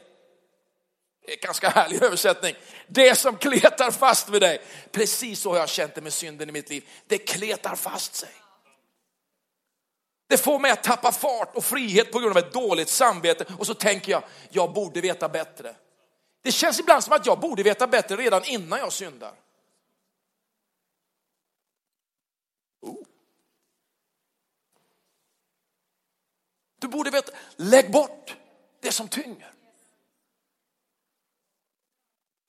Det 1.25 1.31
är 1.31 1.37
en 1.37 1.41
ganska 1.41 1.69
härlig 1.69 2.03
översättning. 2.03 2.55
Det 2.87 3.15
som 3.15 3.37
kletar 3.37 3.91
fast 3.91 4.29
vid 4.29 4.41
dig. 4.41 4.61
Precis 4.91 5.39
så 5.39 5.51
har 5.51 5.57
jag 5.57 5.69
känt 5.69 5.95
det 5.95 6.01
med 6.01 6.13
synden 6.13 6.49
i 6.49 6.51
mitt 6.51 6.69
liv. 6.69 6.89
Det 7.07 7.17
kletar 7.17 7.75
fast 7.75 8.15
sig. 8.15 8.29
Det 10.27 10.37
får 10.37 10.59
mig 10.59 10.71
att 10.71 10.83
tappa 10.83 11.11
fart 11.11 11.55
och 11.55 11.65
frihet 11.65 12.11
på 12.11 12.19
grund 12.19 12.37
av 12.37 12.43
ett 12.43 12.53
dåligt 12.53 12.89
samvete 12.89 13.45
och 13.59 13.67
så 13.67 13.73
tänker 13.73 14.11
jag, 14.11 14.23
jag 14.49 14.73
borde 14.73 15.01
veta 15.01 15.29
bättre. 15.29 15.75
Det 16.41 16.51
känns 16.51 16.79
ibland 16.79 17.03
som 17.03 17.13
att 17.13 17.25
jag 17.25 17.39
borde 17.39 17.63
veta 17.63 17.87
bättre 17.87 18.15
redan 18.15 18.43
innan 18.43 18.79
jag 18.79 18.93
syndar. 18.93 19.33
Oh. 22.81 23.03
Du 26.79 26.87
borde 26.87 27.09
veta, 27.09 27.31
lägg 27.55 27.91
bort 27.91 28.35
det 28.81 28.91
som 28.91 29.07
tynger. 29.07 29.52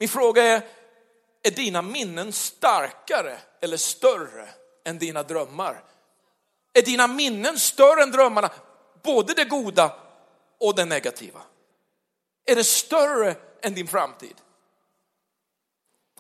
Min 0.04 0.08
fråga 0.08 0.42
är, 0.42 0.62
är 1.42 1.50
dina 1.50 1.82
minnen 1.82 2.32
starkare 2.32 3.38
eller 3.60 3.76
större 3.76 4.48
än 4.84 4.98
dina 4.98 5.22
drömmar? 5.22 5.84
Är 6.72 6.82
dina 6.82 7.06
minnen 7.06 7.58
större 7.58 8.02
än 8.02 8.10
drömmarna, 8.10 8.50
både 9.02 9.34
det 9.34 9.44
goda 9.44 9.96
och 10.60 10.74
det 10.74 10.84
negativa? 10.84 11.40
Är 12.44 12.56
det 12.56 12.64
större 12.64 13.34
än 13.62 13.74
din 13.74 13.86
framtid? 13.86 14.34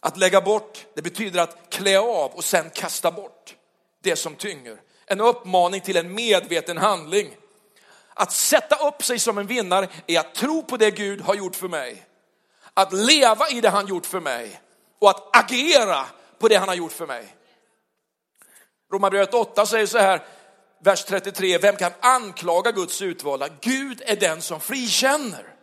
Att 0.00 0.16
lägga 0.16 0.40
bort, 0.40 0.86
det 0.94 1.02
betyder 1.02 1.40
att 1.40 1.70
klä 1.70 1.98
av 1.98 2.30
och 2.30 2.44
sen 2.44 2.70
kasta 2.70 3.10
bort 3.10 3.56
det 4.02 4.16
som 4.16 4.34
tynger. 4.34 4.80
En 5.06 5.20
uppmaning 5.20 5.80
till 5.80 5.96
en 5.96 6.14
medveten 6.14 6.78
handling. 6.78 7.36
Att 8.14 8.32
sätta 8.32 8.88
upp 8.88 9.04
sig 9.04 9.18
som 9.18 9.38
en 9.38 9.46
vinnare 9.46 9.88
är 10.06 10.20
att 10.20 10.34
tro 10.34 10.62
på 10.62 10.76
det 10.76 10.90
Gud 10.90 11.20
har 11.20 11.34
gjort 11.34 11.56
för 11.56 11.68
mig 11.68 12.06
att 12.74 12.92
leva 12.92 13.48
i 13.48 13.60
det 13.60 13.68
han 13.68 13.86
gjort 13.86 14.06
för 14.06 14.20
mig 14.20 14.60
och 14.98 15.10
att 15.10 15.36
agera 15.36 16.06
på 16.38 16.48
det 16.48 16.56
han 16.56 16.68
har 16.68 16.74
gjort 16.74 16.92
för 16.92 17.06
mig. 17.06 17.36
Romarbrevet 18.92 19.34
8 19.34 19.66
säger 19.66 19.86
så 19.86 19.98
här, 19.98 20.26
vers 20.84 21.04
33, 21.04 21.58
vem 21.58 21.76
kan 21.76 21.92
anklaga 22.00 22.72
Guds 22.72 23.02
utvalda? 23.02 23.48
Gud 23.60 24.02
är 24.06 24.16
den 24.16 24.42
som 24.42 24.60
frikänner. 24.60 25.54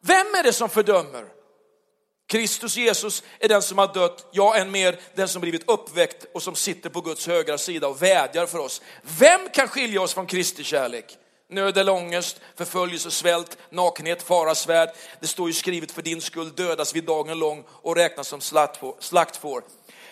Vem 0.00 0.26
är 0.34 0.42
det 0.42 0.52
som 0.52 0.68
fördömer? 0.68 1.24
Kristus 2.28 2.76
Jesus 2.76 3.22
är 3.38 3.48
den 3.48 3.62
som 3.62 3.78
har 3.78 3.94
dött, 3.94 4.26
ja 4.30 4.56
än 4.56 4.70
mer 4.70 5.00
den 5.14 5.28
som 5.28 5.40
blivit 5.40 5.68
uppväckt 5.70 6.26
och 6.34 6.42
som 6.42 6.54
sitter 6.54 6.90
på 6.90 7.00
Guds 7.00 7.26
högra 7.26 7.58
sida 7.58 7.88
och 7.88 8.02
vädjar 8.02 8.46
för 8.46 8.58
oss. 8.58 8.82
Vem 9.02 9.48
kan 9.48 9.68
skilja 9.68 10.00
oss 10.00 10.14
från 10.14 10.26
Kristi 10.26 10.64
kärlek? 10.64 11.18
Nöd 11.48 11.78
eller 11.78 11.92
ångest, 11.92 12.40
förföljelse, 12.56 13.10
svält, 13.10 13.58
nakenhet, 13.70 14.22
fara, 14.22 14.54
svärd. 14.54 14.88
Det 15.20 15.26
står 15.26 15.48
ju 15.48 15.52
skrivet 15.52 15.92
för 15.92 16.02
din 16.02 16.20
skull 16.20 16.52
dödas 16.54 16.94
vi 16.94 17.00
dagen 17.00 17.38
lång 17.38 17.64
och 17.70 17.96
räknas 17.96 18.28
som 18.28 18.40
slaktfår. 19.00 19.62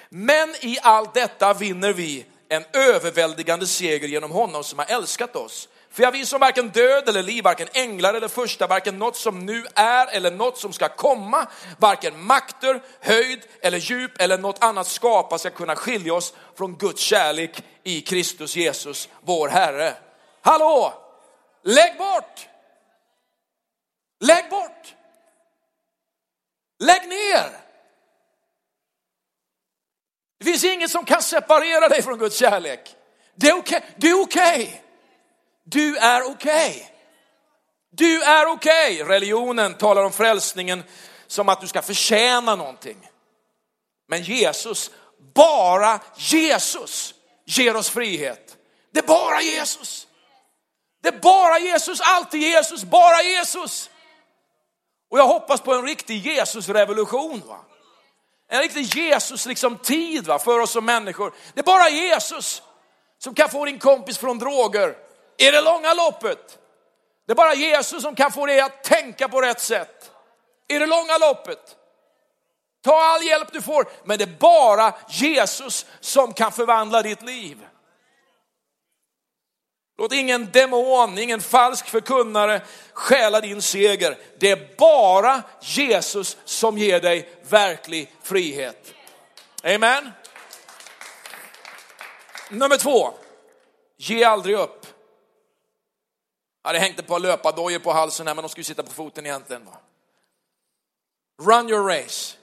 Men 0.09 0.55
i 0.61 0.79
allt 0.83 1.14
detta 1.14 1.55
vinner 1.55 1.92
vi 1.92 2.27
en 2.49 2.64
överväldigande 2.73 3.66
seger 3.66 4.09
genom 4.09 4.31
honom 4.31 4.64
som 4.64 4.79
har 4.79 4.87
älskat 4.87 5.37
oss. 5.37 5.68
För 5.90 6.03
jag 6.03 6.12
visar 6.12 6.27
som 6.27 6.40
varken 6.40 6.68
död 6.68 7.09
eller 7.09 7.23
liv, 7.23 7.44
varken 7.44 7.68
änglar 7.73 8.14
eller 8.14 8.29
första, 8.29 8.66
varken 8.66 8.99
något 8.99 9.16
som 9.16 9.47
nu 9.47 9.66
är 9.75 10.07
eller 10.07 10.31
något 10.31 10.59
som 10.59 10.73
ska 10.73 10.88
komma, 10.88 11.47
varken 11.79 12.25
makter, 12.25 12.83
höjd 13.01 13.40
eller 13.61 13.79
djup 13.79 14.20
eller 14.20 14.38
något 14.38 14.64
annat 14.64 14.87
skapat 14.87 15.40
ska 15.40 15.51
kunna 15.51 15.77
skilja 15.77 16.14
oss 16.14 16.35
från 16.57 16.77
Guds 16.77 17.03
kärlek 17.03 17.62
i 17.83 18.01
Kristus 18.01 18.57
Jesus, 18.57 19.09
vår 19.20 19.49
Herre. 19.49 19.94
Hallå! 20.40 21.03
Lägg 21.64 21.98
bort! 21.98 22.48
Lägg 24.20 24.50
bort! 24.50 24.94
Lägg 26.79 27.09
ner! 27.09 27.61
Det 30.38 30.44
finns 30.44 30.64
inget 30.64 30.90
som 30.90 31.05
kan 31.05 31.22
separera 31.22 31.88
dig 31.88 32.03
från 32.03 32.18
Guds 32.18 32.37
kärlek. 32.37 32.96
Det 33.35 33.48
är 33.48 33.59
okej. 33.59 33.79
Okay. 33.79 33.90
Du 33.96 34.11
är 34.11 34.22
okej. 34.22 34.62
Okay. 34.62 34.81
Du 35.64 35.96
är 35.96 36.22
okej. 36.22 36.70
Okay. 36.70 36.87
Du 37.90 38.22
är 38.22 38.46
okej. 38.46 39.05
Religionen 39.05 39.74
talar 39.74 40.05
om 40.05 40.12
frälsningen 40.12 40.83
som 41.27 41.48
att 41.48 41.61
du 41.61 41.66
ska 41.66 41.83
förtjäna 41.83 42.57
någonting. 42.57 43.09
Men 44.09 44.22
Jesus, 44.22 44.90
bara 45.35 46.00
Jesus 46.16 47.14
ger 47.44 47.77
oss 47.77 47.90
frihet. 47.90 48.57
Det 48.90 48.98
är 48.98 49.07
bara 49.07 49.42
Jesus. 49.42 50.07
Det 51.04 51.10
är 51.10 51.20
bara 51.20 51.58
Jesus, 51.58 52.00
alltid 52.00 52.40
Jesus, 52.40 52.84
bara 52.84 53.22
Jesus. 53.22 53.90
Och 55.10 55.18
jag 55.18 55.26
hoppas 55.26 55.60
på 55.60 55.74
en 55.74 55.86
riktig 55.86 56.26
Jesusrevolution. 56.26 57.42
Va? 57.46 57.58
En 58.48 58.60
riktig 58.60 58.82
Jesus-tid 58.82 59.48
liksom, 59.48 60.38
för 60.38 60.60
oss 60.60 60.70
som 60.70 60.84
människor. 60.84 61.34
Det 61.54 61.60
är 61.60 61.64
bara 61.64 61.88
Jesus 61.88 62.62
som 63.18 63.34
kan 63.34 63.48
få 63.48 63.64
din 63.64 63.78
kompis 63.78 64.18
från 64.18 64.38
droger 64.38 64.96
i 65.38 65.50
det 65.50 65.60
långa 65.60 65.94
loppet. 65.94 66.58
Det 67.26 67.32
är 67.32 67.36
bara 67.36 67.54
Jesus 67.54 68.02
som 68.02 68.14
kan 68.14 68.32
få 68.32 68.46
dig 68.46 68.60
att 68.60 68.84
tänka 68.84 69.28
på 69.28 69.40
rätt 69.40 69.60
sätt 69.60 70.10
i 70.68 70.78
det 70.78 70.86
långa 70.86 71.18
loppet. 71.18 71.76
Ta 72.84 73.04
all 73.04 73.26
hjälp 73.26 73.52
du 73.52 73.62
får, 73.62 73.88
men 74.04 74.18
det 74.18 74.24
är 74.24 74.38
bara 74.38 74.94
Jesus 75.08 75.86
som 76.00 76.32
kan 76.32 76.52
förvandla 76.52 77.02
ditt 77.02 77.22
liv. 77.22 77.66
Låt 79.96 80.12
ingen 80.12 80.50
demon, 80.52 81.18
ingen 81.18 81.40
falsk 81.40 81.87
förkunnare 81.87 82.62
stjäla 82.92 83.40
din 83.40 83.62
seger. 83.62 84.18
Det 84.38 84.50
är 84.50 84.76
bara 84.78 85.42
Jesus 85.62 86.37
som 86.44 86.78
ger 86.78 87.00
dig 87.00 87.28
verklig 87.48 88.12
frihet. 88.22 88.94
Amen. 89.62 90.11
Nummer 92.50 92.76
två, 92.76 93.14
ge 93.96 94.24
aldrig 94.24 94.57
upp. 94.57 94.87
Jag 96.62 96.68
hade 96.68 96.78
hängt 96.78 96.98
ett 96.98 97.07
par 97.07 97.20
löpardojor 97.20 97.78
på 97.78 97.92
halsen 97.92 98.26
här, 98.26 98.35
men 98.35 98.42
de 98.42 98.48
skulle 98.48 98.64
sitta 98.64 98.83
på 98.83 98.92
foten 98.92 99.26
egentligen. 99.26 99.68
Run 101.42 101.68
your 101.68 101.88
race. 101.88 102.37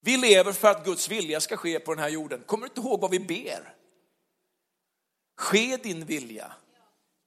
Vi 0.00 0.16
lever 0.16 0.52
för 0.52 0.68
att 0.68 0.84
Guds 0.84 1.08
vilja 1.08 1.40
ska 1.40 1.56
ske 1.56 1.80
på 1.80 1.94
den 1.94 2.02
här 2.02 2.10
jorden. 2.10 2.42
Kommer 2.46 2.66
du 2.66 2.68
inte 2.68 2.80
ihåg 2.80 3.00
vad 3.00 3.10
vi 3.10 3.20
ber? 3.20 3.74
Ske 5.36 5.76
din 5.76 6.04
vilja 6.04 6.52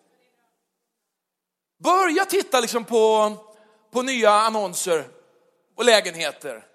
Börja 1.84 2.24
titta 2.24 2.60
liksom 2.60 2.84
på, 2.84 3.32
på 3.94 4.02
nya 4.02 4.30
annonser 4.30 5.08
och 5.76 5.84
lägenheter. 5.84 6.66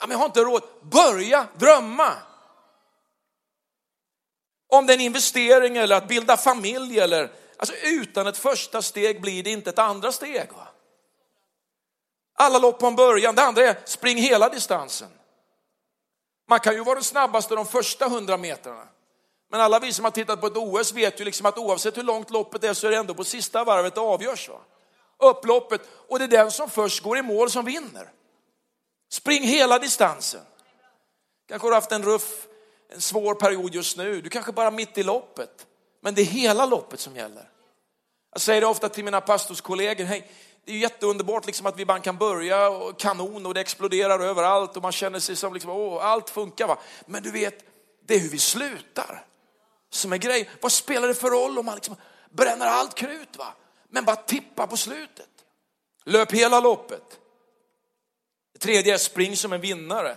Ja, 0.00 0.06
men 0.06 0.10
jag 0.10 0.18
har 0.18 0.26
inte 0.26 0.40
råd. 0.40 0.62
Börja 0.82 1.46
drömma. 1.54 2.12
Om 4.68 4.86
det 4.86 4.92
är 4.92 4.94
en 4.94 5.00
investering 5.00 5.76
eller 5.76 5.96
att 5.96 6.08
bilda 6.08 6.36
familj 6.36 7.00
eller 7.00 7.32
alltså 7.56 7.74
utan 7.74 8.26
ett 8.26 8.36
första 8.36 8.82
steg 8.82 9.20
blir 9.20 9.42
det 9.42 9.50
inte 9.50 9.70
ett 9.70 9.78
andra 9.78 10.12
steg. 10.12 10.52
Va? 10.52 10.68
Alla 12.34 12.58
lopp 12.58 12.78
på 12.78 12.86
en 12.86 12.96
början. 12.96 13.34
Det 13.34 13.42
andra 13.42 13.62
är 13.62 13.76
spring 13.84 14.18
hela 14.18 14.48
distansen. 14.48 15.10
Man 16.48 16.60
kan 16.60 16.74
ju 16.74 16.84
vara 16.84 16.94
den 16.94 17.04
snabbaste 17.04 17.54
de 17.54 17.66
första 17.66 18.08
hundra 18.08 18.36
metrarna. 18.36 18.88
Men 19.50 19.60
alla 19.60 19.78
vi 19.78 19.92
som 19.92 20.04
har 20.04 20.12
tittat 20.12 20.40
på 20.40 20.46
ett 20.46 20.56
OS 20.56 20.92
vet 20.92 21.20
ju 21.20 21.24
liksom 21.24 21.46
att 21.46 21.58
oavsett 21.58 21.96
hur 21.96 22.02
långt 22.02 22.30
loppet 22.30 22.64
är 22.64 22.74
så 22.74 22.86
är 22.86 22.90
det 22.90 22.96
ändå 22.96 23.14
på 23.14 23.24
sista 23.24 23.64
varvet 23.64 23.94
det 23.94 24.00
avgörs. 24.00 24.48
Va? 24.48 24.60
Upploppet. 25.22 25.80
Och 26.08 26.18
det 26.18 26.24
är 26.24 26.28
den 26.28 26.50
som 26.50 26.70
först 26.70 27.02
går 27.02 27.18
i 27.18 27.22
mål 27.22 27.50
som 27.50 27.64
vinner. 27.64 28.10
Spring 29.10 29.42
hela 29.42 29.78
distansen. 29.78 30.40
Kanske 31.48 31.66
har 31.66 31.70
du 31.70 31.76
haft 31.76 31.92
en 31.92 32.02
ruff, 32.02 32.46
en 32.88 33.00
svår 33.00 33.34
period 33.34 33.74
just 33.74 33.96
nu. 33.96 34.20
Du 34.20 34.30
kanske 34.30 34.52
bara 34.52 34.70
mitt 34.70 34.98
i 34.98 35.02
loppet. 35.02 35.66
Men 36.00 36.14
det 36.14 36.22
är 36.22 36.26
hela 36.26 36.66
loppet 36.66 37.00
som 37.00 37.16
gäller. 37.16 37.50
Jag 38.32 38.40
säger 38.40 38.60
det 38.60 38.66
ofta 38.66 38.88
till 38.88 39.04
mina 39.04 39.20
pastorskollegor. 39.20 40.04
Hej, 40.04 40.30
det 40.64 40.72
är 40.72 40.76
jätteunderbart 40.76 41.46
liksom 41.46 41.66
att 41.66 41.76
vi 41.76 41.84
bara 41.84 41.98
kan 41.98 42.16
börja 42.16 42.68
och 42.68 42.98
kanon 42.98 43.46
och 43.46 43.54
det 43.54 43.60
exploderar 43.60 44.20
överallt 44.20 44.76
och 44.76 44.82
man 44.82 44.92
känner 44.92 45.18
sig 45.18 45.36
som 45.36 45.54
liksom, 45.54 45.70
åh, 45.70 46.06
allt 46.06 46.30
funkar. 46.30 46.66
Va? 46.66 46.78
Men 47.06 47.22
du 47.22 47.30
vet, 47.30 47.64
det 48.06 48.14
är 48.14 48.18
hur 48.18 48.28
vi 48.28 48.38
slutar 48.38 49.24
som 49.90 50.12
är 50.12 50.16
grej. 50.16 50.50
Vad 50.60 50.72
spelar 50.72 51.08
det 51.08 51.14
för 51.14 51.30
roll 51.30 51.58
om 51.58 51.66
man 51.66 51.74
liksom 51.74 51.96
bränner 52.30 52.66
allt 52.66 52.94
krut 52.94 53.36
va? 53.36 53.54
Men 53.88 54.04
bara 54.04 54.16
tippa 54.16 54.66
på 54.66 54.76
slutet? 54.76 55.28
Löp 56.04 56.32
hela 56.32 56.60
loppet. 56.60 57.20
Det 58.52 58.58
tredje 58.58 58.94
är 58.94 58.98
spring 58.98 59.36
som 59.36 59.52
en 59.52 59.60
vinnare. 59.60 60.16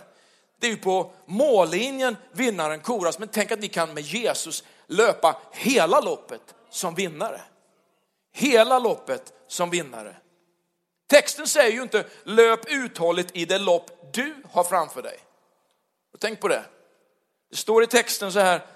Det 0.58 0.66
är 0.66 0.70
ju 0.70 0.76
på 0.76 1.12
mållinjen 1.26 2.16
vinnaren 2.32 2.80
koras, 2.80 3.18
men 3.18 3.28
tänk 3.28 3.50
att 3.50 3.58
vi 3.58 3.68
kan 3.68 3.94
med 3.94 4.02
Jesus 4.02 4.64
löpa 4.86 5.40
hela 5.52 6.00
loppet 6.00 6.54
som 6.70 6.94
vinnare. 6.94 7.40
Hela 8.32 8.78
loppet 8.78 9.32
som 9.46 9.70
vinnare. 9.70 10.16
Texten 11.08 11.46
säger 11.46 11.72
ju 11.72 11.82
inte 11.82 12.06
löp 12.24 12.60
uthålligt 12.68 13.36
i 13.36 13.44
det 13.44 13.58
lopp 13.58 14.12
du 14.12 14.34
har 14.52 14.64
framför 14.64 15.02
dig. 15.02 15.18
tänk 16.18 16.40
på 16.40 16.48
det. 16.48 16.64
Det 17.50 17.56
står 17.56 17.82
i 17.82 17.86
texten 17.86 18.32
så 18.32 18.40
här, 18.40 18.66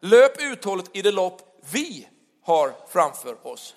löp 0.00 0.40
uthålligt 0.40 0.90
i 0.92 1.02
det 1.02 1.12
lopp 1.12 1.42
vi 1.70 2.08
har 2.44 2.74
framför 2.88 3.46
oss. 3.46 3.74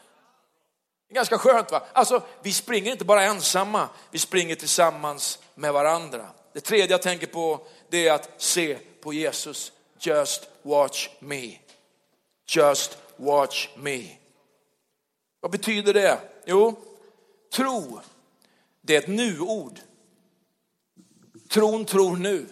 Det 1.14 1.18
är 1.18 1.20
ganska 1.20 1.38
skönt 1.38 1.72
va? 1.72 1.84
Alltså, 1.94 2.24
vi 2.42 2.54
springer 2.54 2.92
inte 2.92 3.06
bara 3.06 3.24
ensamma, 3.24 3.90
vi 4.12 4.20
springer 4.20 4.56
tillsammans 4.56 5.40
med 5.56 5.74
varandra. 5.74 6.30
Det 6.54 6.62
tredje 6.62 6.92
jag 6.92 7.02
tänker 7.02 7.28
på, 7.28 7.68
det 7.90 8.08
är 8.08 8.14
att 8.14 8.30
se 8.38 8.78
på 9.02 9.14
Jesus. 9.14 9.72
Just 10.00 10.50
watch 10.62 11.10
me. 11.20 11.58
Just 12.48 12.98
watch 13.18 13.70
me. 13.78 14.08
Vad 15.40 15.52
betyder 15.52 15.94
det? 15.94 16.20
Jo, 16.46 16.76
Tro, 17.54 18.00
det 18.82 18.96
är 18.96 19.00
ett 19.00 19.08
nu-ord. 19.08 19.80
Tron 21.50 21.86
tror 21.86 22.18
nu. 22.18 22.46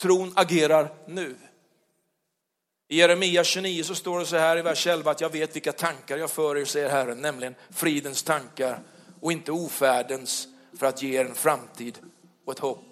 Tron 0.00 0.32
agerar 0.36 0.94
nu. 1.06 1.36
I 2.88 2.96
Jeremia 2.98 3.44
29 3.44 3.84
så 3.84 3.94
står 3.94 4.18
det 4.18 4.26
så 4.26 4.36
här 4.36 4.56
i 4.56 4.62
vers 4.62 4.86
11 4.86 5.10
att 5.10 5.20
jag 5.20 5.30
vet 5.30 5.56
vilka 5.56 5.72
tankar 5.72 6.16
jag 6.16 6.30
för 6.30 6.56
er, 6.56 6.64
säger 6.64 6.88
Herren, 6.88 7.20
nämligen 7.20 7.54
fridens 7.70 8.22
tankar 8.22 8.80
och 9.20 9.32
inte 9.32 9.52
ofärdens 9.52 10.48
för 10.78 10.86
att 10.86 11.02
ge 11.02 11.20
er 11.20 11.24
en 11.24 11.34
framtid 11.34 11.98
och 12.44 12.52
ett 12.52 12.58
hopp. 12.58 12.84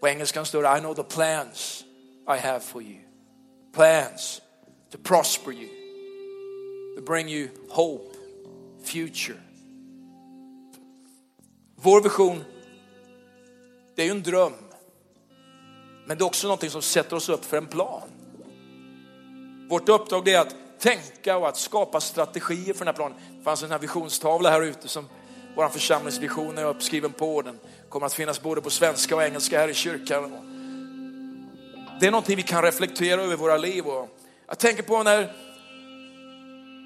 På 0.00 0.08
engelskan 0.08 0.46
står 0.46 0.62
det 0.62 0.78
I 0.78 0.80
know 0.80 0.94
the 0.94 1.02
plans 1.02 1.84
I 2.28 2.38
have 2.46 2.60
for 2.60 2.82
you. 2.82 2.98
Plans 3.74 4.42
to 4.90 4.98
prosper 4.98 5.52
you, 5.52 5.68
to 6.96 7.02
bring 7.02 7.28
you 7.28 7.48
hope, 7.68 8.14
future 8.84 9.36
Vår 11.76 12.00
vision, 12.00 12.44
det 13.94 14.02
är 14.02 14.06
ju 14.06 14.10
en 14.10 14.22
dröm. 14.22 14.52
Men 16.06 16.18
det 16.18 16.22
är 16.22 16.26
också 16.26 16.46
någonting 16.46 16.70
som 16.70 16.82
sätter 16.82 17.16
oss 17.16 17.28
upp 17.28 17.44
för 17.44 17.56
en 17.56 17.66
plan. 17.66 18.15
Vårt 19.68 19.88
uppdrag 19.88 20.28
är 20.28 20.38
att 20.38 20.54
tänka 20.78 21.36
och 21.36 21.48
att 21.48 21.56
skapa 21.56 22.00
strategier 22.00 22.74
för 22.74 22.78
den 22.78 22.86
här 22.86 22.92
planen. 22.92 23.18
Det 23.38 23.44
fanns 23.44 23.62
en 23.62 23.70
här 23.70 23.78
visionstavla 23.78 24.50
här 24.50 24.62
ute 24.62 24.88
som 24.88 25.08
vår 25.56 25.68
församlingsvision 25.68 26.58
är 26.58 26.64
uppskriven 26.64 27.12
på. 27.12 27.42
Den 27.42 27.58
kommer 27.88 28.06
att 28.06 28.14
finnas 28.14 28.42
både 28.42 28.60
på 28.60 28.70
svenska 28.70 29.16
och 29.16 29.22
engelska 29.22 29.58
här 29.58 29.68
i 29.68 29.74
kyrkan. 29.74 30.32
Det 32.00 32.06
är 32.06 32.10
någonting 32.10 32.36
vi 32.36 32.42
kan 32.42 32.62
reflektera 32.62 33.22
över 33.22 33.36
våra 33.36 33.56
liv. 33.56 33.84
jag 34.46 34.58
tänker 34.58 34.82
på 34.82 35.02
när, 35.02 35.32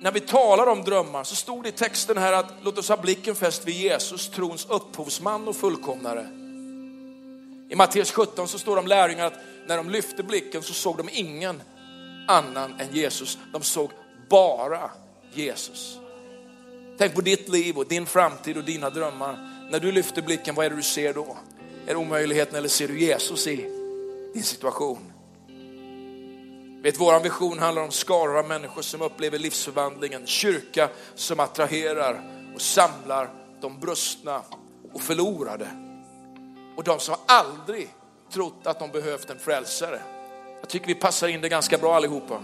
när 0.03 0.13
vi 0.13 0.21
talar 0.21 0.67
om 0.67 0.85
drömmar 0.85 1.25
så 1.25 1.37
stod 1.37 1.63
det 1.63 1.69
i 1.69 1.73
texten 1.73 2.19
här 2.19 2.33
att 2.33 2.53
låt 2.63 2.79
oss 2.79 2.89
ha 2.89 2.97
blicken 2.97 3.35
fäst 3.35 3.67
vid 3.67 3.75
Jesus, 3.75 4.31
trons 4.31 4.67
upphovsman 4.71 5.49
och 5.49 5.57
fullkomnare. 5.57 6.29
I 7.71 7.77
Matteus 7.77 8.13
17 8.13 8.49
så 8.49 8.59
står 8.59 8.75
det 8.77 8.81
om 8.81 8.87
lärjungarna 8.87 9.27
att 9.27 9.39
när 9.67 9.77
de 9.77 9.91
lyfte 9.91 10.23
blicken 10.23 10.63
så 10.63 10.73
såg 10.73 10.97
de 10.97 11.09
ingen 11.13 11.63
annan 12.31 12.81
än 12.81 12.95
Jesus. 12.95 13.39
De 13.53 13.63
såg 13.63 13.91
bara 14.29 14.91
Jesus. 15.33 15.99
Tänk 16.99 17.15
på 17.15 17.21
ditt 17.21 17.49
liv 17.49 17.79
och 17.79 17.89
din 17.89 18.07
framtid 18.07 18.57
och 18.57 18.65
dina 18.65 18.91
drömmar. 18.91 19.67
När 19.71 19.81
du 19.81 19.93
lyfter 19.93 20.23
blicken, 20.23 20.55
vad 20.55 20.67
är 20.67 20.71
det 20.71 20.77
du 20.77 20.83
ser 20.83 21.15
då? 21.15 21.37
Är 21.87 21.95
det 21.95 21.97
omöjligheten 21.97 22.57
eller 22.57 22.69
ser 22.69 22.89
du 22.89 23.01
Jesus 23.01 23.47
i 23.47 23.57
din 24.35 24.43
situation? 24.43 25.13
Vet, 26.83 27.01
vår 27.01 27.21
vision 27.21 27.59
handlar 27.59 27.83
om 27.83 27.91
skaror 27.91 28.39
av 28.39 28.49
människor 28.49 28.83
som 28.83 29.03
upplever 29.03 29.39
livsförvandlingen, 29.39 30.27
kyrka 30.27 30.89
som 31.15 31.41
attraherar 31.41 32.23
och 32.55 32.61
samlar 32.61 33.31
de 33.61 33.81
brustna 33.81 34.43
och 34.93 35.03
förlorade. 35.03 35.69
Och 36.77 36.85
de 36.85 37.01
som 37.01 37.15
aldrig 37.27 37.89
trott 38.33 38.67
att 38.67 38.79
de 38.79 38.91
behövt 38.91 39.31
en 39.31 39.39
frälsare. 39.39 40.01
Jag 40.61 40.69
tycker 40.69 40.87
vi 40.87 40.95
passar 40.95 41.29
in 41.29 41.41
det 41.41 41.49
ganska 41.49 41.79
bra 41.79 41.97
allihopa. 41.97 42.43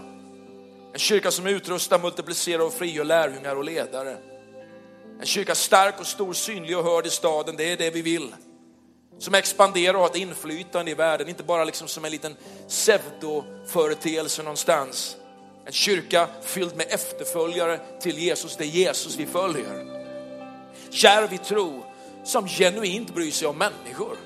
En 0.93 0.99
kyrka 0.99 1.31
som 1.31 1.47
utrustar, 1.47 1.99
multiplicerar 1.99 2.63
och 2.63 2.73
frigör 2.73 3.03
lärjungar 3.03 3.55
och 3.55 3.63
ledare. 3.63 4.17
En 5.19 5.25
kyrka 5.25 5.55
stark 5.55 5.99
och 5.99 6.07
stor, 6.07 6.33
synlig 6.33 6.77
och 6.77 6.83
hörd 6.83 7.05
i 7.05 7.09
staden, 7.09 7.55
det 7.57 7.71
är 7.71 7.77
det 7.77 7.89
vi 7.89 8.01
vill. 8.01 8.35
Som 9.19 9.33
expanderar 9.33 9.93
och 9.93 9.99
har 9.99 10.09
ett 10.09 10.15
inflytande 10.15 10.91
i 10.91 10.93
världen, 10.93 11.29
inte 11.29 11.43
bara 11.43 11.63
liksom 11.63 11.87
som 11.87 12.05
en 12.05 12.11
liten 12.11 12.35
pseudoföreteelse 12.67 14.43
någonstans. 14.43 15.17
En 15.65 15.73
kyrka 15.73 16.27
fylld 16.41 16.75
med 16.75 16.85
efterföljare 16.89 17.79
till 18.01 18.17
Jesus, 18.17 18.55
det 18.55 18.63
är 18.63 18.67
Jesus 18.67 19.15
vi 19.15 19.25
följer. 19.25 19.85
Kärv 20.89 21.33
i 21.33 21.37
tro, 21.37 21.83
som 22.23 22.47
genuint 22.47 23.15
bryr 23.15 23.31
sig 23.31 23.47
om 23.47 23.57
människor. 23.57 24.17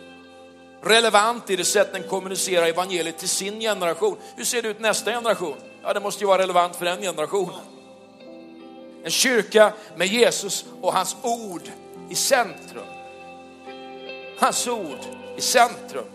Relevant 0.84 1.50
i 1.50 1.56
det 1.56 1.65
sätt 1.65 1.94
den 1.94 2.04
kommunicerar 2.04 2.67
evangeliet 2.67 3.17
till 3.17 3.30
sin 3.30 3.60
generation. 3.60 4.17
Hur 4.36 4.46
ser 4.46 4.62
det 4.62 4.67
ut 4.67 4.80
nästa 4.80 5.12
generation? 5.12 5.56
Ja, 5.84 5.94
det 5.94 6.00
måste 6.00 6.24
ju 6.24 6.28
vara 6.28 6.41
relevant 6.41 6.76
för 6.76 6.86
den 6.86 7.02
generationen. 7.02 7.62
En 9.04 9.12
kyrka 9.12 9.74
med 9.96 10.08
Jesus 10.08 10.65
och 10.82 10.94
hans 10.94 11.15
ord 11.22 11.62
i 12.10 12.15
centrum. 12.15 12.84
Hans 14.39 14.67
ord 14.67 15.00
i 15.38 15.41
centrum. 15.41 16.06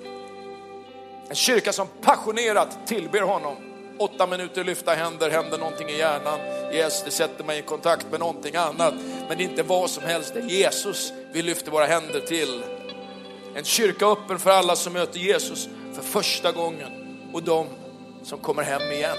En 1.28 1.36
kyrka 1.36 1.72
som 1.72 1.88
passionerat 2.02 2.78
tillber 2.86 3.20
honom. 3.20 3.56
Åtta 3.98 4.26
minuter 4.26 4.64
lyfta 4.64 4.94
händer, 4.94 5.30
händer 5.30 5.58
någonting 5.58 5.88
i 5.88 5.98
hjärnan. 5.98 6.40
Yes, 6.72 7.02
det 7.04 7.10
sätter 7.10 7.44
mig 7.44 7.58
i 7.58 7.62
kontakt 7.62 8.06
med 8.10 8.20
någonting 8.20 8.56
annat. 8.56 8.94
Men 9.28 9.38
det 9.38 9.44
är 9.44 9.48
inte 9.48 9.62
vad 9.62 9.90
som 9.90 10.04
helst, 10.04 10.34
det 10.34 10.40
är 10.40 10.44
Jesus 10.44 11.12
vi 11.32 11.42
lyfter 11.42 11.70
våra 11.70 11.86
händer 11.86 12.20
till. 12.20 12.62
En 13.56 13.64
kyrka 13.64 14.06
öppen 14.06 14.38
för 14.38 14.50
alla 14.50 14.76
som 14.76 14.92
möter 14.92 15.18
Jesus 15.18 15.68
för 15.94 16.02
första 16.02 16.52
gången 16.52 16.92
och 17.32 17.42
de 17.42 17.66
som 18.22 18.38
kommer 18.38 18.62
hem 18.62 18.92
igen. 18.92 19.16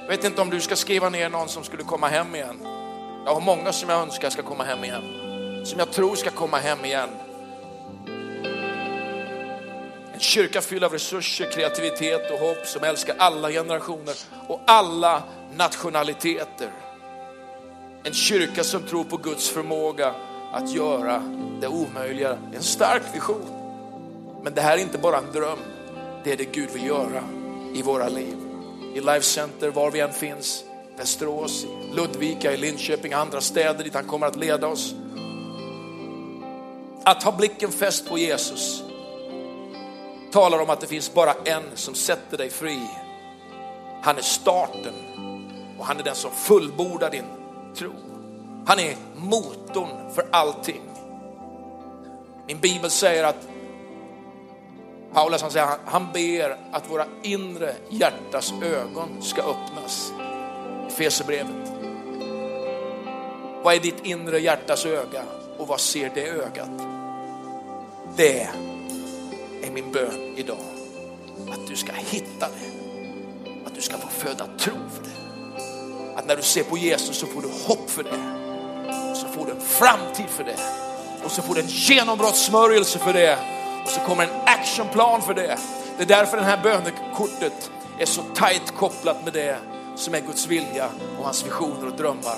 Jag 0.00 0.08
vet 0.08 0.24
inte 0.24 0.40
om 0.40 0.50
du 0.50 0.60
ska 0.60 0.76
skriva 0.76 1.08
ner 1.08 1.28
någon 1.28 1.48
som 1.48 1.64
skulle 1.64 1.82
komma 1.82 2.08
hem 2.08 2.34
igen. 2.34 2.56
Jag 3.26 3.34
har 3.34 3.40
många 3.40 3.72
som 3.72 3.88
jag 3.88 4.00
önskar 4.00 4.30
ska 4.30 4.42
komma 4.42 4.64
hem 4.64 4.84
igen. 4.84 5.02
Som 5.66 5.78
jag 5.78 5.92
tror 5.92 6.16
ska 6.16 6.30
komma 6.30 6.56
hem 6.56 6.84
igen. 6.84 7.08
En 10.14 10.20
kyrka 10.20 10.60
fylld 10.60 10.84
av 10.84 10.92
resurser, 10.92 11.50
kreativitet 11.50 12.30
och 12.30 12.38
hopp 12.38 12.66
som 12.66 12.84
älskar 12.84 13.14
alla 13.18 13.50
generationer 13.50 14.14
och 14.48 14.60
alla 14.66 15.22
nationaliteter. 15.56 16.70
En 18.04 18.12
kyrka 18.12 18.64
som 18.64 18.82
tror 18.82 19.04
på 19.04 19.16
Guds 19.16 19.48
förmåga 19.48 20.14
att 20.52 20.70
göra 20.70 21.22
det 21.60 21.68
omöjliga. 21.68 22.38
En 22.54 22.62
stark 22.62 23.02
vision. 23.14 23.46
Men 24.42 24.54
det 24.54 24.60
här 24.60 24.78
är 24.78 24.82
inte 24.82 24.98
bara 24.98 25.18
en 25.18 25.32
dröm. 25.32 25.58
Det 26.24 26.32
är 26.32 26.36
det 26.36 26.44
Gud 26.44 26.70
vill 26.70 26.86
göra 26.86 27.22
i 27.74 27.82
våra 27.82 28.08
liv 28.08 28.36
i 28.94 29.00
Life 29.00 29.22
Center, 29.22 29.70
var 29.70 29.90
vi 29.90 30.00
än 30.00 30.12
finns, 30.12 30.64
Västerås, 30.96 31.66
Ludvika, 31.92 32.52
i 32.52 32.56
Linköping, 32.56 33.12
andra 33.12 33.40
städer 33.40 33.84
dit 33.84 33.94
han 33.94 34.04
kommer 34.04 34.26
att 34.26 34.36
leda 34.36 34.66
oss. 34.66 34.94
Att 37.04 37.22
ha 37.22 37.32
blicken 37.32 37.70
fäst 37.70 38.08
på 38.08 38.18
Jesus 38.18 38.82
talar 40.30 40.58
om 40.58 40.70
att 40.70 40.80
det 40.80 40.86
finns 40.86 41.14
bara 41.14 41.32
en 41.44 41.62
som 41.74 41.94
sätter 41.94 42.38
dig 42.38 42.50
fri. 42.50 42.80
Han 44.02 44.16
är 44.16 44.22
starten 44.22 44.94
och 45.78 45.86
han 45.86 45.98
är 45.98 46.02
den 46.02 46.14
som 46.14 46.30
fullbordar 46.30 47.10
din 47.10 47.24
tro. 47.76 47.92
Han 48.68 48.78
är 48.78 48.96
motorn 49.16 50.14
för 50.14 50.26
allting. 50.30 50.80
Min 52.46 52.58
bibel 52.60 52.90
säger 52.90 53.24
att 53.24 53.48
Paulus 55.12 55.42
han 55.42 55.50
säger, 55.50 55.68
han 55.84 56.08
ber 56.12 56.56
att 56.72 56.90
våra 56.90 57.04
inre 57.22 57.74
hjärtas 57.88 58.52
ögon 58.62 59.22
ska 59.22 59.42
öppnas. 59.42 60.12
I 60.88 60.92
Fesebrevet. 60.92 61.72
Vad 63.62 63.74
är 63.74 63.80
ditt 63.80 64.06
inre 64.06 64.38
hjärtas 64.38 64.86
öga 64.86 65.22
och 65.58 65.68
vad 65.68 65.80
ser 65.80 66.10
det 66.14 66.28
ögat? 66.28 66.70
Det 68.16 68.40
är 69.62 69.70
min 69.70 69.92
bön 69.92 70.34
idag. 70.36 70.64
Att 71.50 71.66
du 71.68 71.76
ska 71.76 71.92
hitta 71.92 72.48
det. 72.48 72.70
Att 73.66 73.74
du 73.74 73.80
ska 73.80 73.96
få 73.98 74.08
föda 74.08 74.46
tro 74.58 74.74
för 74.90 75.02
det. 75.02 76.18
Att 76.18 76.26
när 76.26 76.36
du 76.36 76.42
ser 76.42 76.64
på 76.64 76.78
Jesus 76.78 77.16
så 77.18 77.26
får 77.26 77.42
du 77.42 77.48
hopp 77.48 77.90
för 77.90 78.02
det. 78.02 78.47
Så 79.28 79.34
får 79.34 79.46
du 79.46 79.52
en 79.52 79.60
framtid 79.60 80.26
för 80.28 80.44
det. 80.44 80.56
Och 81.24 81.30
så 81.30 81.42
får 81.42 81.54
du 81.54 81.60
en 81.60 81.68
genombrottssmörjelse 81.68 82.98
för 82.98 83.12
det 83.12 83.38
och 83.84 83.90
så 83.90 84.00
kommer 84.00 84.24
en 84.24 84.40
actionplan 84.44 85.22
för 85.22 85.34
det. 85.34 85.58
Det 85.96 86.02
är 86.02 86.06
därför 86.06 86.36
det 86.36 86.42
här 86.42 86.62
bönekortet 86.62 87.70
är 87.98 88.06
så 88.06 88.22
tajt 88.34 88.74
kopplat 88.76 89.24
med 89.24 89.32
det 89.32 89.58
som 89.96 90.14
är 90.14 90.20
Guds 90.20 90.46
vilja 90.46 90.88
och 91.18 91.24
hans 91.24 91.46
visioner 91.46 91.86
och 91.86 91.96
drömmar. 91.96 92.36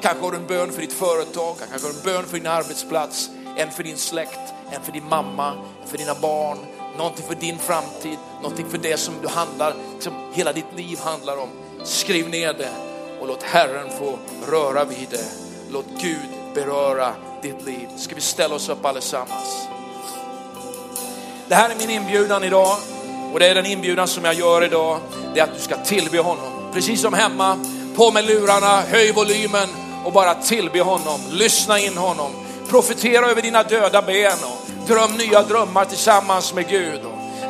Kanske 0.00 0.24
har 0.24 0.30
du 0.30 0.36
en 0.36 0.46
bön 0.46 0.72
för 0.72 0.80
ditt 0.80 0.92
företag, 0.92 1.56
kanske 1.70 1.88
har 1.88 1.92
du 1.92 1.98
en 1.98 2.04
bön 2.04 2.24
för 2.24 2.38
din 2.38 2.46
arbetsplats, 2.46 3.30
en 3.56 3.70
för 3.70 3.82
din 3.82 3.96
släkt, 3.96 4.54
en 4.70 4.82
för 4.82 4.92
din 4.92 5.08
mamma, 5.08 5.52
en 5.82 5.88
för 5.88 5.98
dina 5.98 6.14
barn, 6.14 6.58
någonting 6.98 7.26
för 7.26 7.34
din 7.34 7.58
framtid, 7.58 8.18
någonting 8.42 8.66
för 8.70 8.78
det 8.78 8.96
som 8.96 9.14
du 9.22 9.28
handlar, 9.28 9.74
som 10.00 10.12
hela 10.32 10.52
ditt 10.52 10.76
liv 10.76 10.98
handlar 10.98 11.36
om. 11.36 11.48
Skriv 11.84 12.28
ner 12.28 12.52
det 12.52 12.72
och 13.20 13.26
låt 13.26 13.42
Herren 13.42 13.90
få 13.98 14.18
röra 14.50 14.84
vid 14.84 15.08
det. 15.10 15.43
Låt 15.74 15.86
Gud 16.00 16.28
beröra 16.54 17.14
ditt 17.42 17.62
liv. 17.62 17.88
Ska 17.96 18.14
vi 18.14 18.20
ställa 18.20 18.54
oss 18.54 18.68
upp 18.68 18.84
allesammans? 18.84 19.68
Det 21.48 21.54
här 21.54 21.70
är 21.70 21.74
min 21.74 21.90
inbjudan 21.90 22.44
idag 22.44 22.76
och 23.32 23.38
det 23.38 23.46
är 23.46 23.54
den 23.54 23.66
inbjudan 23.66 24.08
som 24.08 24.24
jag 24.24 24.34
gör 24.34 24.64
idag. 24.64 24.98
Det 25.34 25.40
är 25.40 25.44
att 25.44 25.54
du 25.54 25.60
ska 25.60 25.76
tillbe 25.76 26.18
honom. 26.18 26.72
Precis 26.72 27.00
som 27.00 27.14
hemma, 27.14 27.58
på 27.96 28.10
med 28.10 28.24
lurarna, 28.24 28.80
höj 28.80 29.12
volymen 29.12 29.68
och 30.04 30.12
bara 30.12 30.34
tillbe 30.34 30.80
honom. 30.80 31.20
Lyssna 31.30 31.78
in 31.78 31.96
honom. 31.96 32.30
Profetera 32.70 33.26
över 33.26 33.42
dina 33.42 33.62
döda 33.62 34.02
ben 34.02 34.38
och 34.42 34.86
dröm 34.86 35.12
nya 35.12 35.42
drömmar 35.42 35.84
tillsammans 35.84 36.54
med 36.54 36.68
Gud. 36.68 37.00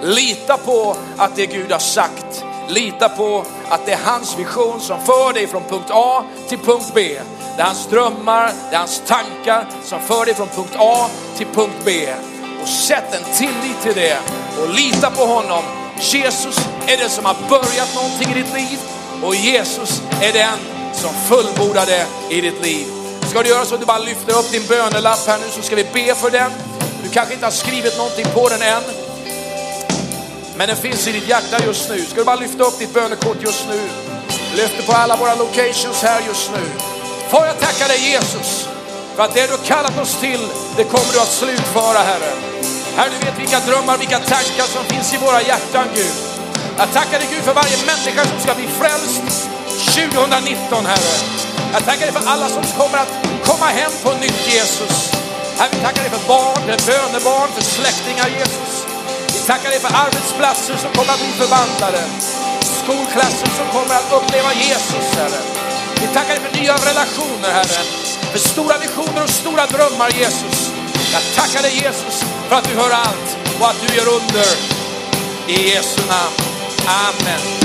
Lita 0.03 0.57
på 0.57 0.97
att 1.17 1.37
det 1.37 1.47
Gud 1.47 1.73
har 1.73 1.79
sagt. 1.79 2.45
Lita 2.69 3.09
på 3.09 3.45
att 3.69 3.87
det 3.87 3.93
är 3.93 3.99
hans 4.05 4.39
vision 4.39 4.81
som 4.81 5.01
för 5.01 5.33
dig 5.33 5.47
från 5.47 5.63
punkt 5.63 5.91
A 5.91 6.25
till 6.49 6.59
punkt 6.59 6.93
B. 6.95 7.21
Det 7.57 7.63
är 7.63 7.67
hans 7.67 7.87
drömmar, 7.87 8.53
det 8.71 8.75
är 8.75 8.79
hans 8.79 9.03
tankar 9.07 9.67
som 9.85 10.01
för 10.01 10.25
dig 10.25 10.35
från 10.35 10.49
punkt 10.49 10.77
A 10.79 11.07
till 11.37 11.47
punkt 11.47 11.77
B 11.85 12.09
och 12.63 12.69
sätt 12.69 13.15
en 13.15 13.35
tillit 13.35 13.83
till 13.83 13.95
det 13.95 14.19
och 14.63 14.75
lita 14.75 15.11
på 15.11 15.27
honom. 15.27 15.63
Jesus 16.01 16.69
är 16.87 16.97
den 16.97 17.11
som 17.11 17.25
har 17.25 17.37
börjat 17.49 17.95
någonting 17.95 18.31
i 18.31 18.43
ditt 18.43 18.55
liv 18.55 18.79
och 19.23 19.35
Jesus 19.35 20.03
är 20.23 20.33
den 20.33 20.59
som 20.93 21.11
fullbordar 21.15 21.87
det 21.87 22.07
i 22.31 22.41
ditt 22.41 22.63
liv. 22.63 22.87
Ska 23.23 23.43
du 23.43 23.49
göra 23.49 23.65
så 23.65 23.75
att 23.75 23.81
du 23.81 23.87
bara 23.87 23.99
lyfter 23.99 24.39
upp 24.39 24.51
din 24.53 24.67
bönelapp 24.69 25.27
här 25.27 25.39
nu 25.39 25.45
så 25.51 25.63
ska 25.63 25.77
vi 25.77 25.85
be 25.85 26.15
för 26.15 26.31
den. 26.31 26.51
Du 27.03 27.09
kanske 27.09 27.35
inte 27.35 27.47
har 27.47 27.51
skrivit 27.51 27.97
någonting 27.97 28.27
på 28.35 28.49
den 28.49 28.63
än. 28.63 29.04
Men 30.57 30.69
den 30.69 30.77
finns 30.77 31.07
i 31.09 31.13
ditt 31.13 31.29
hjärta 31.29 31.65
just 31.67 31.91
nu. 31.91 31.99
Ska 32.05 32.17
du 32.17 32.25
bara 32.25 32.37
lyfta 32.37 32.65
upp 32.65 32.79
ditt 32.79 32.95
bönekort 32.95 33.43
just 33.43 33.67
nu. 33.69 33.81
Lyfter 34.57 34.83
på 34.87 34.93
alla 34.93 35.17
våra 35.17 35.35
locations 35.35 36.03
här 36.03 36.21
just 36.27 36.51
nu. 36.57 36.65
Får 37.31 37.47
jag 37.47 37.61
tacka 37.61 37.89
dig 37.89 38.11
Jesus 38.11 38.69
För 39.17 39.23
att 39.23 39.35
det 39.35 39.47
du 39.47 39.53
har 39.53 39.65
kallat 39.65 39.99
oss 39.99 40.21
till, 40.21 40.49
det 40.77 40.85
kommer 40.85 41.13
du 41.13 41.21
att 41.21 41.33
slutföra, 41.41 41.99
Herre. 42.11 42.33
Herre, 42.97 43.11
du 43.19 43.27
vet 43.27 43.39
vilka 43.39 43.61
drömmar, 43.61 43.99
vilka 43.99 44.19
tankar 44.19 44.67
som 44.75 44.85
finns 44.85 45.15
i 45.15 45.17
våra 45.17 45.43
hjärtan, 45.43 45.87
Gud. 45.95 46.15
Jag 46.79 46.93
tackar 46.93 47.19
dig, 47.19 47.29
Gud, 47.33 47.43
för 47.43 47.55
varje 47.55 47.77
människa 47.93 48.23
som 48.31 48.41
ska 48.41 48.55
bli 48.55 48.69
frälst 48.81 49.49
2019, 49.95 50.87
Herre. 50.87 51.15
Jag 51.73 51.85
tackar 51.85 52.07
dig 52.07 52.13
för 52.13 52.27
alla 52.33 52.49
som 52.49 52.65
kommer 52.79 52.99
att 52.99 53.13
komma 53.49 53.67
hem 53.67 53.93
på 54.03 54.11
nytt, 54.13 54.41
Jesus. 54.55 55.13
Herre, 55.59 55.69
vi 55.73 55.79
tackar 55.87 56.03
dig 56.03 56.11
för 56.11 56.29
barn, 56.29 56.61
för 56.67 56.79
bönebarn, 56.91 57.49
för 57.57 57.63
släktingar, 57.63 58.29
Jesus. 58.39 58.84
Vi 59.45 59.49
tackar 59.49 59.71
dig 59.71 59.81
för 59.81 59.95
arbetsplatser 60.07 60.77
som 60.77 60.91
kommer 60.93 61.13
att 61.13 61.19
bli 61.19 61.33
förvandlade. 61.43 62.03
Skolklasser 62.61 63.47
som 63.59 63.67
kommer 63.73 63.95
att 63.95 64.13
uppleva 64.13 64.53
Jesus, 64.55 65.07
Herre. 65.17 65.41
Vi 66.01 66.07
tackar 66.07 66.35
dig 66.35 66.43
för 66.45 66.61
nya 66.61 66.75
relationer, 66.75 67.51
Herre. 67.53 67.81
För 68.33 68.39
stora 68.39 68.79
visioner 68.79 69.23
och 69.23 69.31
stora 69.31 69.67
drömmar, 69.67 70.11
Jesus. 70.11 70.73
Jag 71.13 71.23
tackar 71.37 71.63
dig, 71.63 71.75
Jesus, 71.75 72.25
för 72.49 72.57
att 72.57 72.69
du 72.69 72.75
hör 72.75 72.91
allt 72.91 73.37
och 73.61 73.69
att 73.71 73.81
du 73.87 73.95
gör 73.97 74.09
under. 74.09 74.49
I 75.49 75.71
Jesu 75.71 76.01
namn. 76.09 76.37
Amen. 76.87 77.64